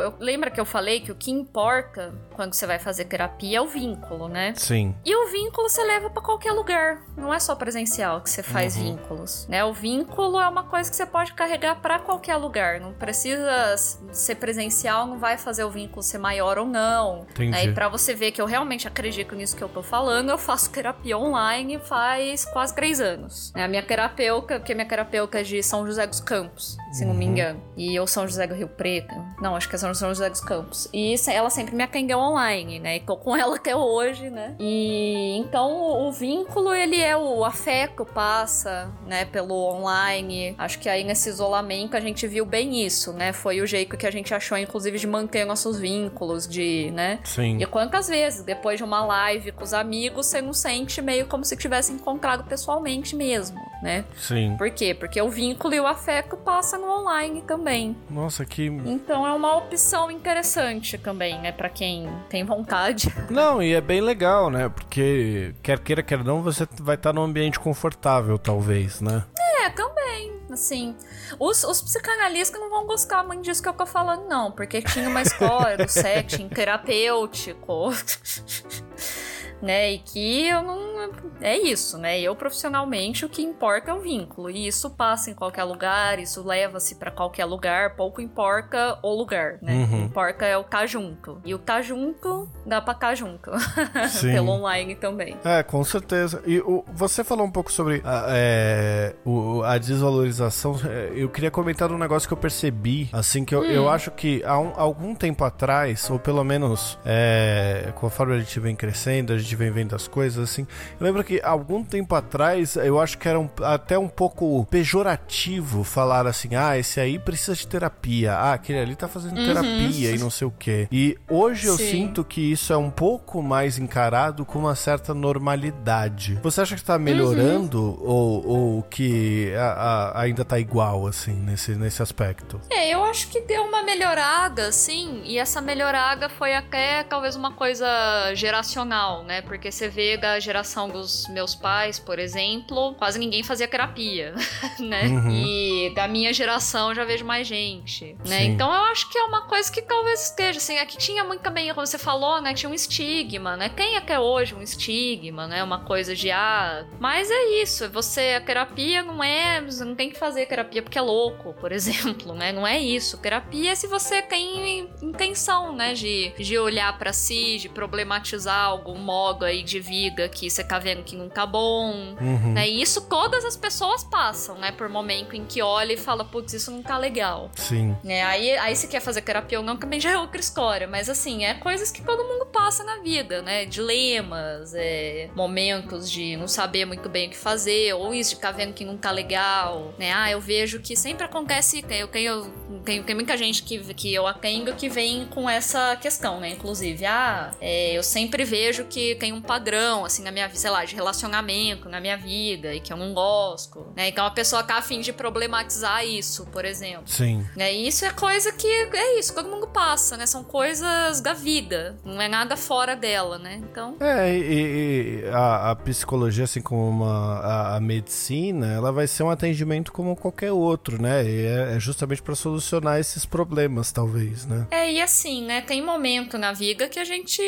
[0.00, 0.14] eu.
[0.18, 3.66] Lembra que eu falei que o que importa quando você vai fazer terapia é o
[3.66, 4.52] vínculo, né?
[4.56, 4.94] Sim.
[5.04, 7.02] E o vínculo você leva para qualquer lugar.
[7.16, 8.82] Não é só presencial que você faz uhum.
[8.82, 9.64] vínculos, né?
[9.64, 12.80] O vínculo é uma coisa que você pode carregar para qualquer lugar.
[12.80, 13.76] Não precisa
[14.12, 17.26] ser presencial, não vai fazer o vínculo ser maior ou não.
[17.30, 17.50] Entendi.
[17.50, 17.64] Né?
[17.66, 20.70] E pra você ver que eu realmente acredito nisso que eu tô falando, eu faço
[20.70, 23.52] terapia online faz quase três anos.
[23.54, 27.10] É a minha terapeuta, porque minha terapeuta é de São José dos Campos, se uhum.
[27.10, 27.32] não me uhum.
[27.32, 27.62] engano.
[27.76, 29.14] E eu São José do Rio Preto.
[29.40, 30.88] Não, acho que é São José dos Campos.
[30.92, 32.96] E ela sempre me atendeu online, né?
[32.96, 34.56] E tô com ela até hoje, né?
[34.58, 40.54] E então o vínculo, ele é o afeto passa, né, pelo online.
[40.66, 43.32] Acho que aí nesse isolamento a gente viu bem isso, né?
[43.32, 47.20] Foi o jeito que a gente achou, inclusive, de manter nossos vínculos, de, né?
[47.22, 47.58] Sim.
[47.62, 51.44] E quantas vezes, depois de uma live com os amigos, você não sente meio como
[51.44, 54.04] se tivesse encontrado pessoalmente mesmo, né?
[54.16, 54.56] Sim.
[54.58, 54.92] Por quê?
[54.92, 57.96] Porque o vínculo e o afeto passa no online também.
[58.10, 58.66] Nossa, que.
[58.66, 61.52] Então é uma opção interessante também, né?
[61.52, 63.14] Pra quem tem vontade.
[63.30, 64.68] Não, e é bem legal, né?
[64.68, 69.22] Porque quer queira, quer não, você vai estar num ambiente confortável, talvez, né?
[69.64, 70.35] É, também.
[70.50, 70.96] Assim,
[71.38, 75.08] os, os psicanalistas não vão gostar muito disso que eu tô falando, não, porque tinha
[75.08, 77.90] uma escola do setting terapêutico.
[79.66, 79.92] né?
[79.92, 80.96] E que eu não.
[81.40, 82.18] É isso, né?
[82.20, 84.48] Eu profissionalmente o que importa é o vínculo.
[84.48, 89.58] E isso passa em qualquer lugar, isso leva-se para qualquer lugar, pouco importa o lugar,
[89.60, 89.74] né?
[89.74, 89.84] Uhum.
[89.84, 91.40] O que importa é o tá junto.
[91.44, 93.50] E o tá junto dá pra tá junto.
[94.22, 95.36] Pelo online também.
[95.44, 96.42] É, com certeza.
[96.46, 100.78] E o, você falou um pouco sobre a, é, o, a desvalorização.
[100.88, 103.64] É, eu queria comentar um negócio que eu percebi, assim, que eu, hum.
[103.64, 108.58] eu acho que há um, algum tempo atrás, ou pelo menos é, conforme a gente
[108.60, 110.66] vem crescendo, a gente vem vendo as coisas, assim.
[111.00, 115.82] Eu lembro que algum tempo atrás, eu acho que era um, até um pouco pejorativo
[115.82, 119.46] falar assim: ah, esse aí precisa de terapia, ah, aquele ali tá fazendo uhum.
[119.46, 120.88] terapia e não sei o quê.
[120.92, 126.38] E hoje eu sinto que isso é um pouco mais encarado com uma certa normalidade.
[126.42, 128.08] Você acha que tá melhorando uhum.
[128.08, 132.60] ou, ou que a, a, ainda tá igual, assim, nesse, nesse aspecto?
[132.70, 137.52] É, eu acho que deu uma melhorada, sim, e essa melhorada foi até talvez uma
[137.52, 137.86] coisa
[138.34, 139.35] geracional, né?
[139.42, 144.34] Porque você vê da geração dos meus pais, por exemplo, quase ninguém fazia terapia,
[144.78, 145.06] né?
[145.06, 145.30] Uhum.
[145.30, 148.40] E da minha geração já vejo mais gente, né?
[148.40, 148.46] Sim.
[148.46, 151.72] Então eu acho que é uma coisa que talvez esteja, assim, aqui tinha muito também,
[151.72, 152.54] como você falou, né?
[152.54, 153.68] Tinha um estigma, né?
[153.68, 155.62] Tem até hoje um estigma, né?
[155.62, 160.10] Uma coisa de, ah, mas é isso, você, a terapia não é, você não tem
[160.10, 162.52] que fazer terapia porque é louco, por exemplo, né?
[162.52, 163.18] Não é isso.
[163.18, 165.94] Terapia é se você tem intenção, né?
[165.94, 170.78] De, de olhar para si, de problematizar algum modo aí de viga que você tá
[170.78, 172.52] vendo que não tá bom, uhum.
[172.52, 172.68] né?
[172.68, 174.72] E isso todas as pessoas passam, né?
[174.72, 177.50] Por momento em que olha e fala, putz, isso não tá legal.
[177.54, 177.96] Sim.
[178.02, 178.22] Né?
[178.22, 180.86] Aí, aí se quer fazer terapia ou não, também já é outra história.
[180.86, 183.64] Mas assim, é coisas que todo mundo passa na vida, né?
[183.64, 188.52] Dilemas, é, momentos de não saber muito bem o que fazer, ou isso de ficar
[188.52, 190.12] vendo que não tá legal, né?
[190.12, 192.52] Ah, eu vejo que sempre acontece, eu tenho,
[192.84, 196.50] tenho, tem muita gente que, que eu atendo que vem com essa questão, né?
[196.50, 200.84] Inclusive, ah, é, eu sempre vejo que tem um padrão, assim, na minha sei lá,
[200.84, 204.08] de relacionamento na minha vida e que eu não gosto, né?
[204.08, 207.06] Então a pessoa tá afim de problematizar isso, por exemplo.
[207.06, 207.44] Sim.
[207.56, 207.74] Né?
[207.74, 210.26] E isso é coisa que é isso, todo mundo passa, né?
[210.26, 213.60] São coisas da vida, não é nada fora dela, né?
[213.62, 213.96] Então.
[214.00, 219.22] É, e, e a, a, psicologia, assim como uma, a, a, medicina, ela vai ser
[219.22, 221.24] um atendimento como qualquer outro, né?
[221.24, 224.66] E é, é justamente para solucionar esses problemas, talvez, né?
[224.70, 225.60] É, e assim, né?
[225.60, 227.42] Tem momento na vida que a gente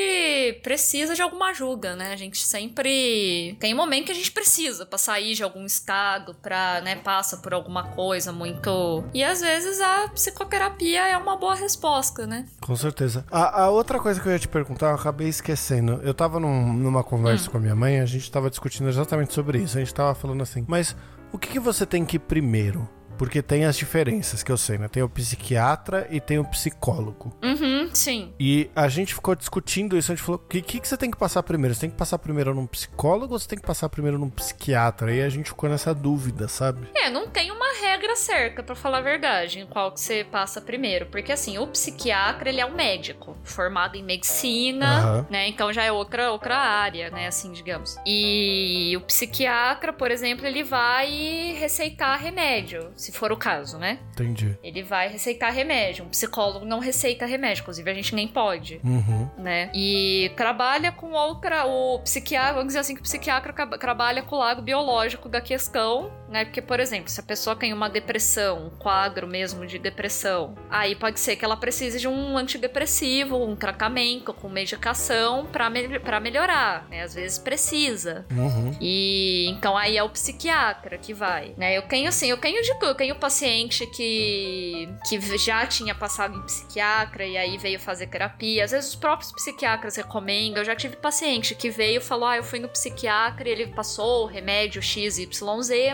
[0.62, 2.12] precisa de alguma ajuda, né?
[2.12, 3.56] A gente sempre.
[3.58, 7.38] Tem um momento que a gente precisa pra sair de algum estado, pra, né, passa
[7.38, 9.04] por alguma coisa muito.
[9.12, 12.46] E às vezes a psicoterapia é uma boa resposta, né?
[12.60, 13.24] Com certeza.
[13.30, 16.00] A, a outra coisa que eu ia te perguntar, eu acabei esquecendo.
[16.02, 17.52] Eu tava num, numa conversa hum.
[17.52, 19.76] com a minha mãe, a gente tava discutindo exatamente sobre isso.
[19.76, 20.94] A gente tava falando assim, mas
[21.32, 22.88] o que, que você tem que ir primeiro?
[23.18, 24.86] Porque tem as diferenças que eu sei, né?
[24.86, 27.36] Tem o psiquiatra e tem o psicólogo.
[27.42, 28.32] Uhum, sim.
[28.38, 30.12] E a gente ficou discutindo isso.
[30.12, 31.74] A gente falou: o que, que, que, você tem que passar primeiro?
[31.74, 35.12] Você tem que passar primeiro num psicólogo ou você tem que passar primeiro num psiquiatra?
[35.12, 36.88] E a gente ficou nessa dúvida, sabe?
[36.94, 40.60] É, não tem uma regra certa, para falar a verdade, em qual que você passa
[40.60, 41.06] primeiro.
[41.06, 45.26] Porque assim, o psiquiatra, ele é um médico formado em medicina, uhum.
[45.28, 45.48] né?
[45.48, 47.26] Então já é outra, outra área, né?
[47.26, 47.98] Assim, digamos.
[48.06, 53.98] E o psiquiatra, por exemplo, ele vai receitar remédio se for o caso, né?
[54.12, 54.58] Entendi.
[54.62, 56.04] Ele vai receitar remédio.
[56.04, 59.28] Um psicólogo não receita remédio, inclusive a gente nem pode, uhum.
[59.38, 59.70] né?
[59.74, 61.66] E trabalha com outra.
[61.66, 66.10] O psiquiatra, vamos dizer assim, que o psiquiatra trabalha com o lado biológico da questão,
[66.28, 66.44] né?
[66.44, 70.94] Porque, por exemplo, se a pessoa tem uma depressão, um quadro mesmo de depressão, aí
[70.94, 76.20] pode ser que ela precise de um antidepressivo, um tratamento com medicação para me pra
[76.20, 77.02] melhorar, né?
[77.02, 78.26] Às vezes precisa.
[78.30, 78.76] Uhum.
[78.80, 81.76] E então aí é o psiquiatra que vai, né?
[81.76, 86.42] Eu tenho assim, eu tenho de tudo tenho paciente que, que já tinha passado em
[86.42, 88.64] psiquiatra e aí veio fazer terapia.
[88.64, 90.60] Às vezes os próprios psiquiatras recomendam.
[90.60, 93.68] Eu já tive paciente que veio e falou: Ah, eu fui no psiquiatra e ele
[93.68, 95.28] passou o remédio XYZ,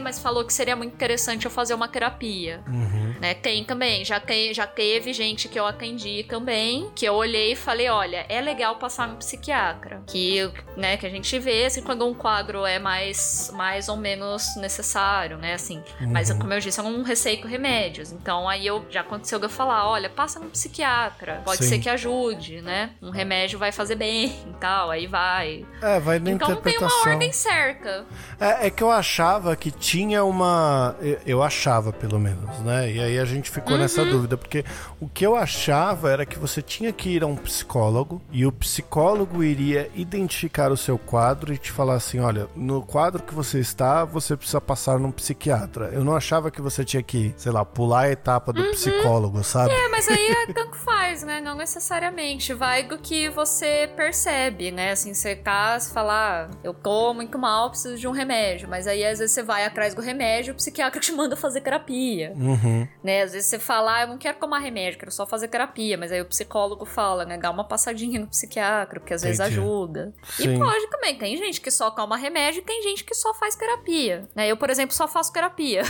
[0.02, 2.64] mas falou que seria muito interessante eu fazer uma terapia.
[2.66, 3.14] Uhum.
[3.20, 3.34] Né?
[3.34, 7.56] Tem também, já, tem, já teve gente que eu atendi também, que eu olhei e
[7.56, 10.02] falei: olha, é legal passar no psiquiatra.
[10.06, 14.56] Que, né, que a gente vê assim, quando um quadro é mais, mais ou menos
[14.56, 15.52] necessário, né?
[15.52, 15.82] Assim.
[16.00, 16.10] Uhum.
[16.10, 18.12] Mas como eu disse, eu não receito remédios.
[18.12, 21.42] Então aí eu já aconteceu de eu falar: olha, passa no psiquiatra.
[21.44, 21.68] Pode Sim.
[21.70, 22.90] ser que ajude, né?
[23.02, 25.64] Um remédio vai fazer bem e tal, aí vai.
[25.82, 26.86] É, vai na então, interpretação.
[26.86, 28.06] Então tem uma ordem certa.
[28.40, 30.96] É, é que eu achava que tinha uma.
[31.26, 32.90] Eu achava, pelo menos, né?
[32.90, 33.80] E aí a gente ficou uhum.
[33.80, 34.64] nessa dúvida, porque
[35.00, 38.52] o que eu achava era que você tinha que ir a um psicólogo e o
[38.52, 43.58] psicólogo iria identificar o seu quadro e te falar assim: olha, no quadro que você
[43.58, 45.90] está, você precisa passar num psiquiatra.
[45.92, 48.70] Eu não achava que você tinha que, sei lá, pular a etapa do uhum.
[48.72, 49.72] psicólogo, sabe?
[49.72, 51.40] É, mas aí é tanto faz, né?
[51.40, 52.52] Não necessariamente.
[52.52, 54.92] Vai do que você percebe, né?
[54.92, 58.68] Assim, você tá, você fala, ah, eu tô muito mal, preciso de um remédio.
[58.68, 62.32] Mas aí às vezes você vai atrás do remédio, o psiquiatra te manda fazer terapia.
[62.36, 62.86] Uhum.
[63.02, 63.22] Né?
[63.22, 65.96] Às vezes você fala, ah, eu não quero tomar remédio, quero só fazer terapia.
[65.96, 67.38] Mas aí o psicólogo fala, né?
[67.38, 69.38] Dá uma passadinha no psiquiatra, porque às Entendi.
[69.38, 70.12] vezes ajuda.
[70.24, 70.54] Sim.
[70.54, 71.16] E pode também.
[71.16, 74.28] Tem gente que só toma remédio e tem gente que só faz terapia.
[74.34, 74.48] Né?
[74.48, 75.82] Eu, por exemplo, só faço terapia.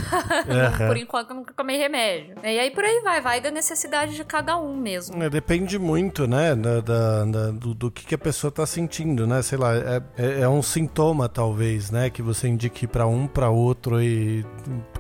[0.78, 2.34] Por enquanto eu nunca tomei remédio.
[2.42, 5.22] E aí por aí vai, vai da necessidade de cada um mesmo.
[5.22, 9.26] É, depende muito, né, da, da, da do, do, que, que a pessoa tá sentindo,
[9.26, 9.42] né?
[9.42, 12.10] Sei lá, é, é, é um sintoma, talvez, né?
[12.10, 14.44] Que você indique para um, para outro e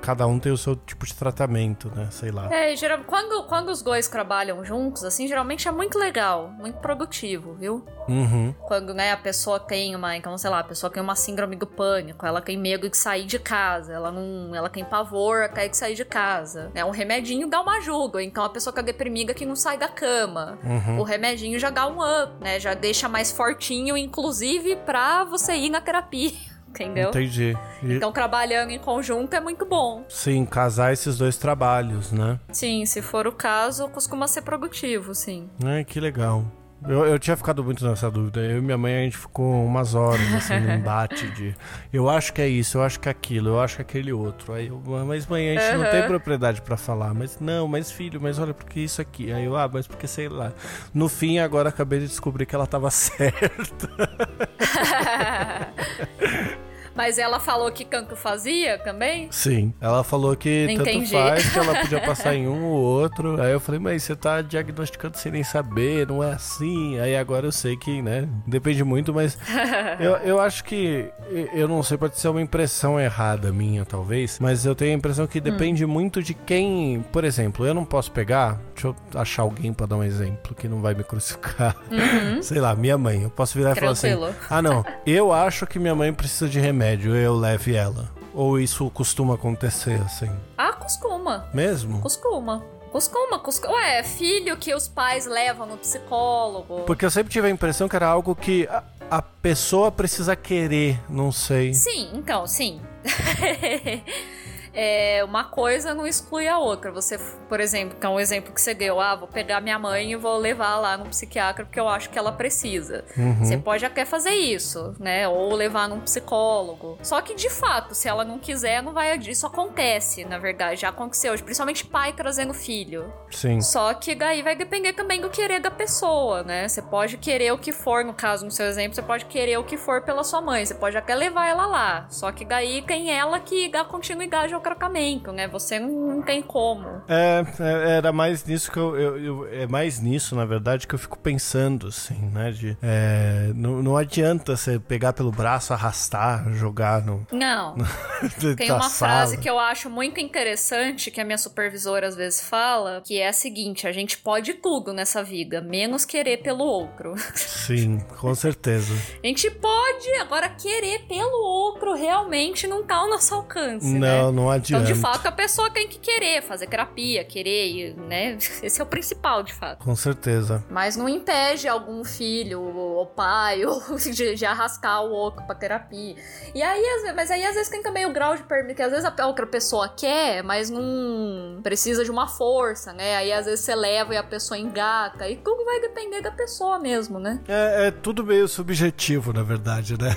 [0.04, 2.08] cada um tem o seu tipo de tratamento, né?
[2.10, 2.52] Sei lá.
[2.54, 7.54] É, geral, quando, quando os dois trabalham juntos, assim, geralmente é muito legal, muito produtivo,
[7.54, 7.82] viu?
[8.06, 8.54] Uhum.
[8.66, 11.66] Quando, né, a pessoa tem uma, então, sei lá, a pessoa tem uma síndrome do
[11.66, 15.76] pânico, ela tem medo de sair de casa, ela não, ela tem pavor, quer de
[15.76, 16.84] sair de casa, né?
[16.84, 19.88] Um remedinho dá uma ajuda, então a pessoa que é deprimida que não sai da
[19.88, 20.58] cama.
[20.62, 21.00] Uhum.
[21.00, 22.60] O remedinho já dá um up, né?
[22.60, 26.53] Já deixa mais fortinho, inclusive, pra você ir na terapia.
[26.74, 27.10] Entendeu?
[27.10, 27.56] Entendi.
[27.82, 27.94] E...
[27.94, 30.04] Então, trabalhando em conjunto é muito bom.
[30.08, 32.40] Sim, casar esses dois trabalhos, né?
[32.50, 35.48] Sim, se for o caso, costuma ser produtivo, sim.
[35.64, 36.44] Ai, que legal.
[36.86, 38.40] Eu, eu tinha ficado muito nessa dúvida.
[38.40, 41.54] Eu e minha mãe, a gente ficou umas horas, assim, num embate de...
[41.90, 44.12] Eu acho que é isso, eu acho que é aquilo, eu acho que é aquele
[44.12, 44.52] outro.
[44.52, 45.82] Aí eu, mas mãe, a gente uhum.
[45.82, 47.14] não tem propriedade para falar.
[47.14, 49.32] Mas não, mas filho, mas olha, porque isso aqui.
[49.32, 50.52] Aí eu, ah, mas porque sei lá.
[50.92, 53.88] No fim, agora acabei de descobrir que ela tava certa.
[56.94, 59.28] Mas ela falou que canto fazia também?
[59.30, 59.72] Sim.
[59.80, 61.10] Ela falou que Entendi.
[61.10, 63.40] tanto faz, que ela podia passar em um ou outro.
[63.40, 66.98] Aí eu falei, mas você tá diagnosticando sem nem saber, não é assim.
[67.00, 69.36] Aí agora eu sei que, né, depende muito, mas
[69.98, 71.10] eu, eu acho que,
[71.52, 75.26] eu não sei, pode ser uma impressão errada minha, talvez, mas eu tenho a impressão
[75.26, 75.88] que depende hum.
[75.88, 79.96] muito de quem, por exemplo, eu não posso pegar, deixa eu achar alguém pra dar
[79.96, 81.76] um exemplo que não vai me crucificar.
[81.90, 82.42] Uhum.
[82.42, 83.22] Sei lá, minha mãe.
[83.22, 83.94] Eu posso virar Tranquilo.
[83.96, 87.74] e falar assim: ah, não, eu acho que minha mãe precisa de remédio, eu leve
[87.74, 88.10] ela.
[88.34, 90.30] Ou isso costuma acontecer assim?
[90.58, 91.46] Ah, costuma.
[91.54, 92.00] Mesmo?
[92.00, 92.62] Costuma.
[92.90, 93.74] Costuma, costuma.
[93.74, 96.80] Ué, filho que os pais levam no psicólogo.
[96.82, 101.00] Porque eu sempre tive a impressão que era algo que a, a pessoa precisa querer,
[101.08, 101.74] não sei.
[101.74, 102.80] Sim, então, sim.
[104.74, 106.90] é, uma coisa não exclui a outra.
[106.90, 107.18] Você,
[107.48, 110.16] por exemplo, que é um exemplo que você deu, ah, vou pegar minha mãe e
[110.16, 113.04] vou levar lá no psiquiatra porque eu acho que ela precisa.
[113.16, 113.44] Uhum.
[113.44, 115.28] Você pode até fazer isso, né?
[115.28, 116.98] Ou levar num psicólogo.
[117.02, 119.16] Só que, de fato, se ela não quiser, não vai.
[119.18, 120.80] Isso acontece, na verdade.
[120.80, 121.34] Já aconteceu.
[121.38, 123.12] Principalmente pai trazendo filho.
[123.30, 123.60] Sim.
[123.60, 126.66] Só que daí vai depender também do querer da pessoa, né?
[126.66, 129.64] Você pode querer o que for, no caso, no seu exemplo, você pode querer o
[129.64, 130.64] que for pela sua mãe.
[130.64, 132.06] Você pode até levar ela lá.
[132.08, 135.46] Só que daí tem ela que dá continuidade ao tratamento, né?
[135.48, 136.88] Você não, tem como.
[137.08, 140.94] É, é, era mais nisso que eu, eu, eu, É mais nisso, na verdade, que
[140.94, 142.50] eu fico pensando, assim, né?
[142.50, 147.26] De, é, não, não adianta você pegar pelo braço, arrastar, jogar no.
[147.30, 147.76] Não.
[148.42, 149.12] No, tem uma sala.
[149.12, 153.28] frase que eu acho muito interessante que a minha supervisora às vezes fala, que é
[153.28, 157.14] a seguinte: a gente pode tudo nessa vida, menos querer pelo outro.
[157.34, 158.94] Sim, com certeza.
[159.22, 163.86] a gente pode, agora querer pelo outro realmente não tá ao nosso alcance.
[163.86, 164.32] Não, né?
[164.32, 164.84] não adianta.
[164.84, 168.36] Então, de fato, a pessoa tem que querer fazer terapia, querer, né?
[168.62, 169.84] Esse é o principal, de fato.
[169.84, 170.64] Com certeza.
[170.70, 176.16] Mas não impede algum filho, ou pai, ou de, de arrascar o outro pra terapia.
[176.54, 179.04] E aí, mas aí às vezes tem também o grau de permissão, que às vezes
[179.04, 183.16] a outra pessoa quer, mas não precisa de uma força, né?
[183.16, 185.28] Aí às vezes você leva e a pessoa engata.
[185.28, 187.40] E tudo vai depender da pessoa mesmo, né?
[187.48, 190.14] É, é tudo meio subjetivo, na verdade, né?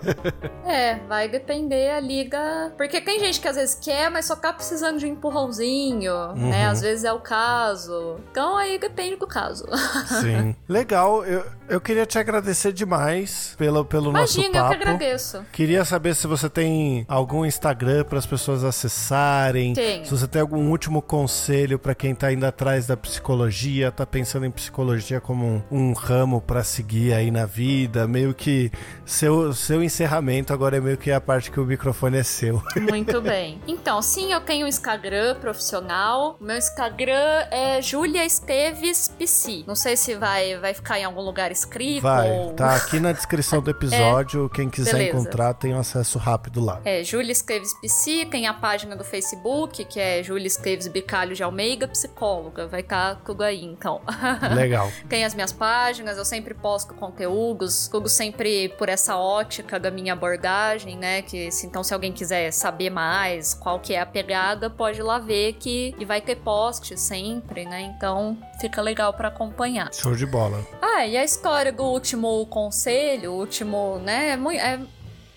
[0.64, 2.72] é, vai depender ali da.
[2.76, 6.42] Porque tem gente que às vezes quer, mas só tá precisando de um empurrãozinho, né?
[6.42, 6.50] uhum.
[6.50, 6.66] né?
[6.66, 8.16] Às vezes é o caso.
[8.30, 9.64] Então aí depende do caso.
[10.20, 10.54] Sim.
[10.68, 11.24] Legal.
[11.24, 14.74] Eu, eu queria te agradecer demais pelo, pelo Imagina, nosso papo.
[14.74, 15.46] eu que agradeço.
[15.52, 19.74] Queria saber se você tem algum Instagram para as pessoas acessarem.
[19.74, 20.04] Tem.
[20.04, 24.46] Se você tem algum último conselho para quem tá indo atrás da psicologia, tá pensando
[24.46, 28.70] em psicologia como um, um ramo para seguir aí na vida, meio que
[29.04, 32.62] seu, seu encerramento agora é meio que a parte que o microfone é seu.
[32.90, 33.55] Muito bem.
[33.66, 36.36] Então, sim, eu tenho um Instagram profissional.
[36.40, 39.64] Meu Instagram é Julia Esteves PC.
[39.66, 42.02] Não sei se vai, vai ficar em algum lugar escrito.
[42.02, 42.52] Vai, ou...
[42.54, 44.50] tá aqui na descrição do episódio.
[44.52, 45.18] É, Quem quiser beleza.
[45.18, 46.80] encontrar tem um acesso rápido lá.
[46.84, 48.26] É, Julia Esteves PC.
[48.26, 52.66] Tem a página do Facebook, que é Julia Esteves Bicalho de Almeida, psicóloga.
[52.66, 54.00] Vai estar tá tudo aí, então.
[54.54, 54.90] Legal.
[55.08, 60.12] tem as minhas páginas, eu sempre posto conteúdos, tudo sempre por essa ótica da minha
[60.12, 61.22] abordagem, né?
[61.22, 65.18] Que então, se alguém quiser saber mais qual que é a pegada, pode ir lá
[65.18, 67.82] ver que e vai ter post sempre, né?
[67.82, 69.92] Então fica legal para acompanhar.
[69.92, 70.64] Show de bola.
[70.80, 74.30] Ah, e a história do último conselho, o último, né?
[74.30, 74.80] É, é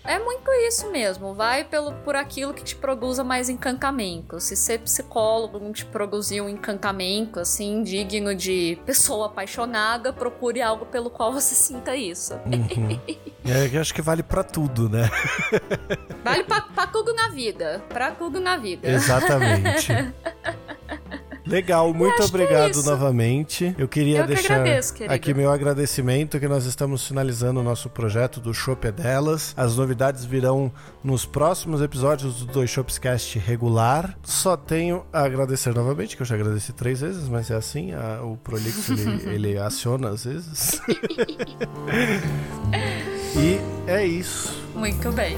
[0.04, 1.34] é muito isso mesmo.
[1.34, 4.40] Vai pelo, por aquilo que te produza mais encantamento.
[4.40, 10.86] Se ser psicólogo não te produzir um encantamento, assim, digno de pessoa apaixonada, procure algo
[10.86, 12.34] pelo qual você sinta isso.
[12.34, 13.00] Uhum.
[13.44, 15.10] é, eu acho que vale para tudo, né?
[16.24, 17.82] vale para tudo na vida.
[17.88, 18.88] Para tudo na vida.
[18.88, 19.92] Exatamente.
[21.50, 23.74] Legal, muito é obrigado é novamente.
[23.76, 27.90] Eu queria Eu deixar que agradeço, aqui meu agradecimento que nós estamos finalizando o nosso
[27.90, 29.52] projeto do Shop é Delas.
[29.56, 30.70] As novidades virão
[31.02, 34.16] nos próximos episódios do Dois Shopscast regular.
[34.22, 38.22] Só tenho a agradecer novamente, que eu já agradeci três vezes, mas é assim, a,
[38.22, 40.80] o Prolixo ele, ele aciona às vezes.
[43.36, 44.62] e é isso.
[44.74, 45.36] Muito bem.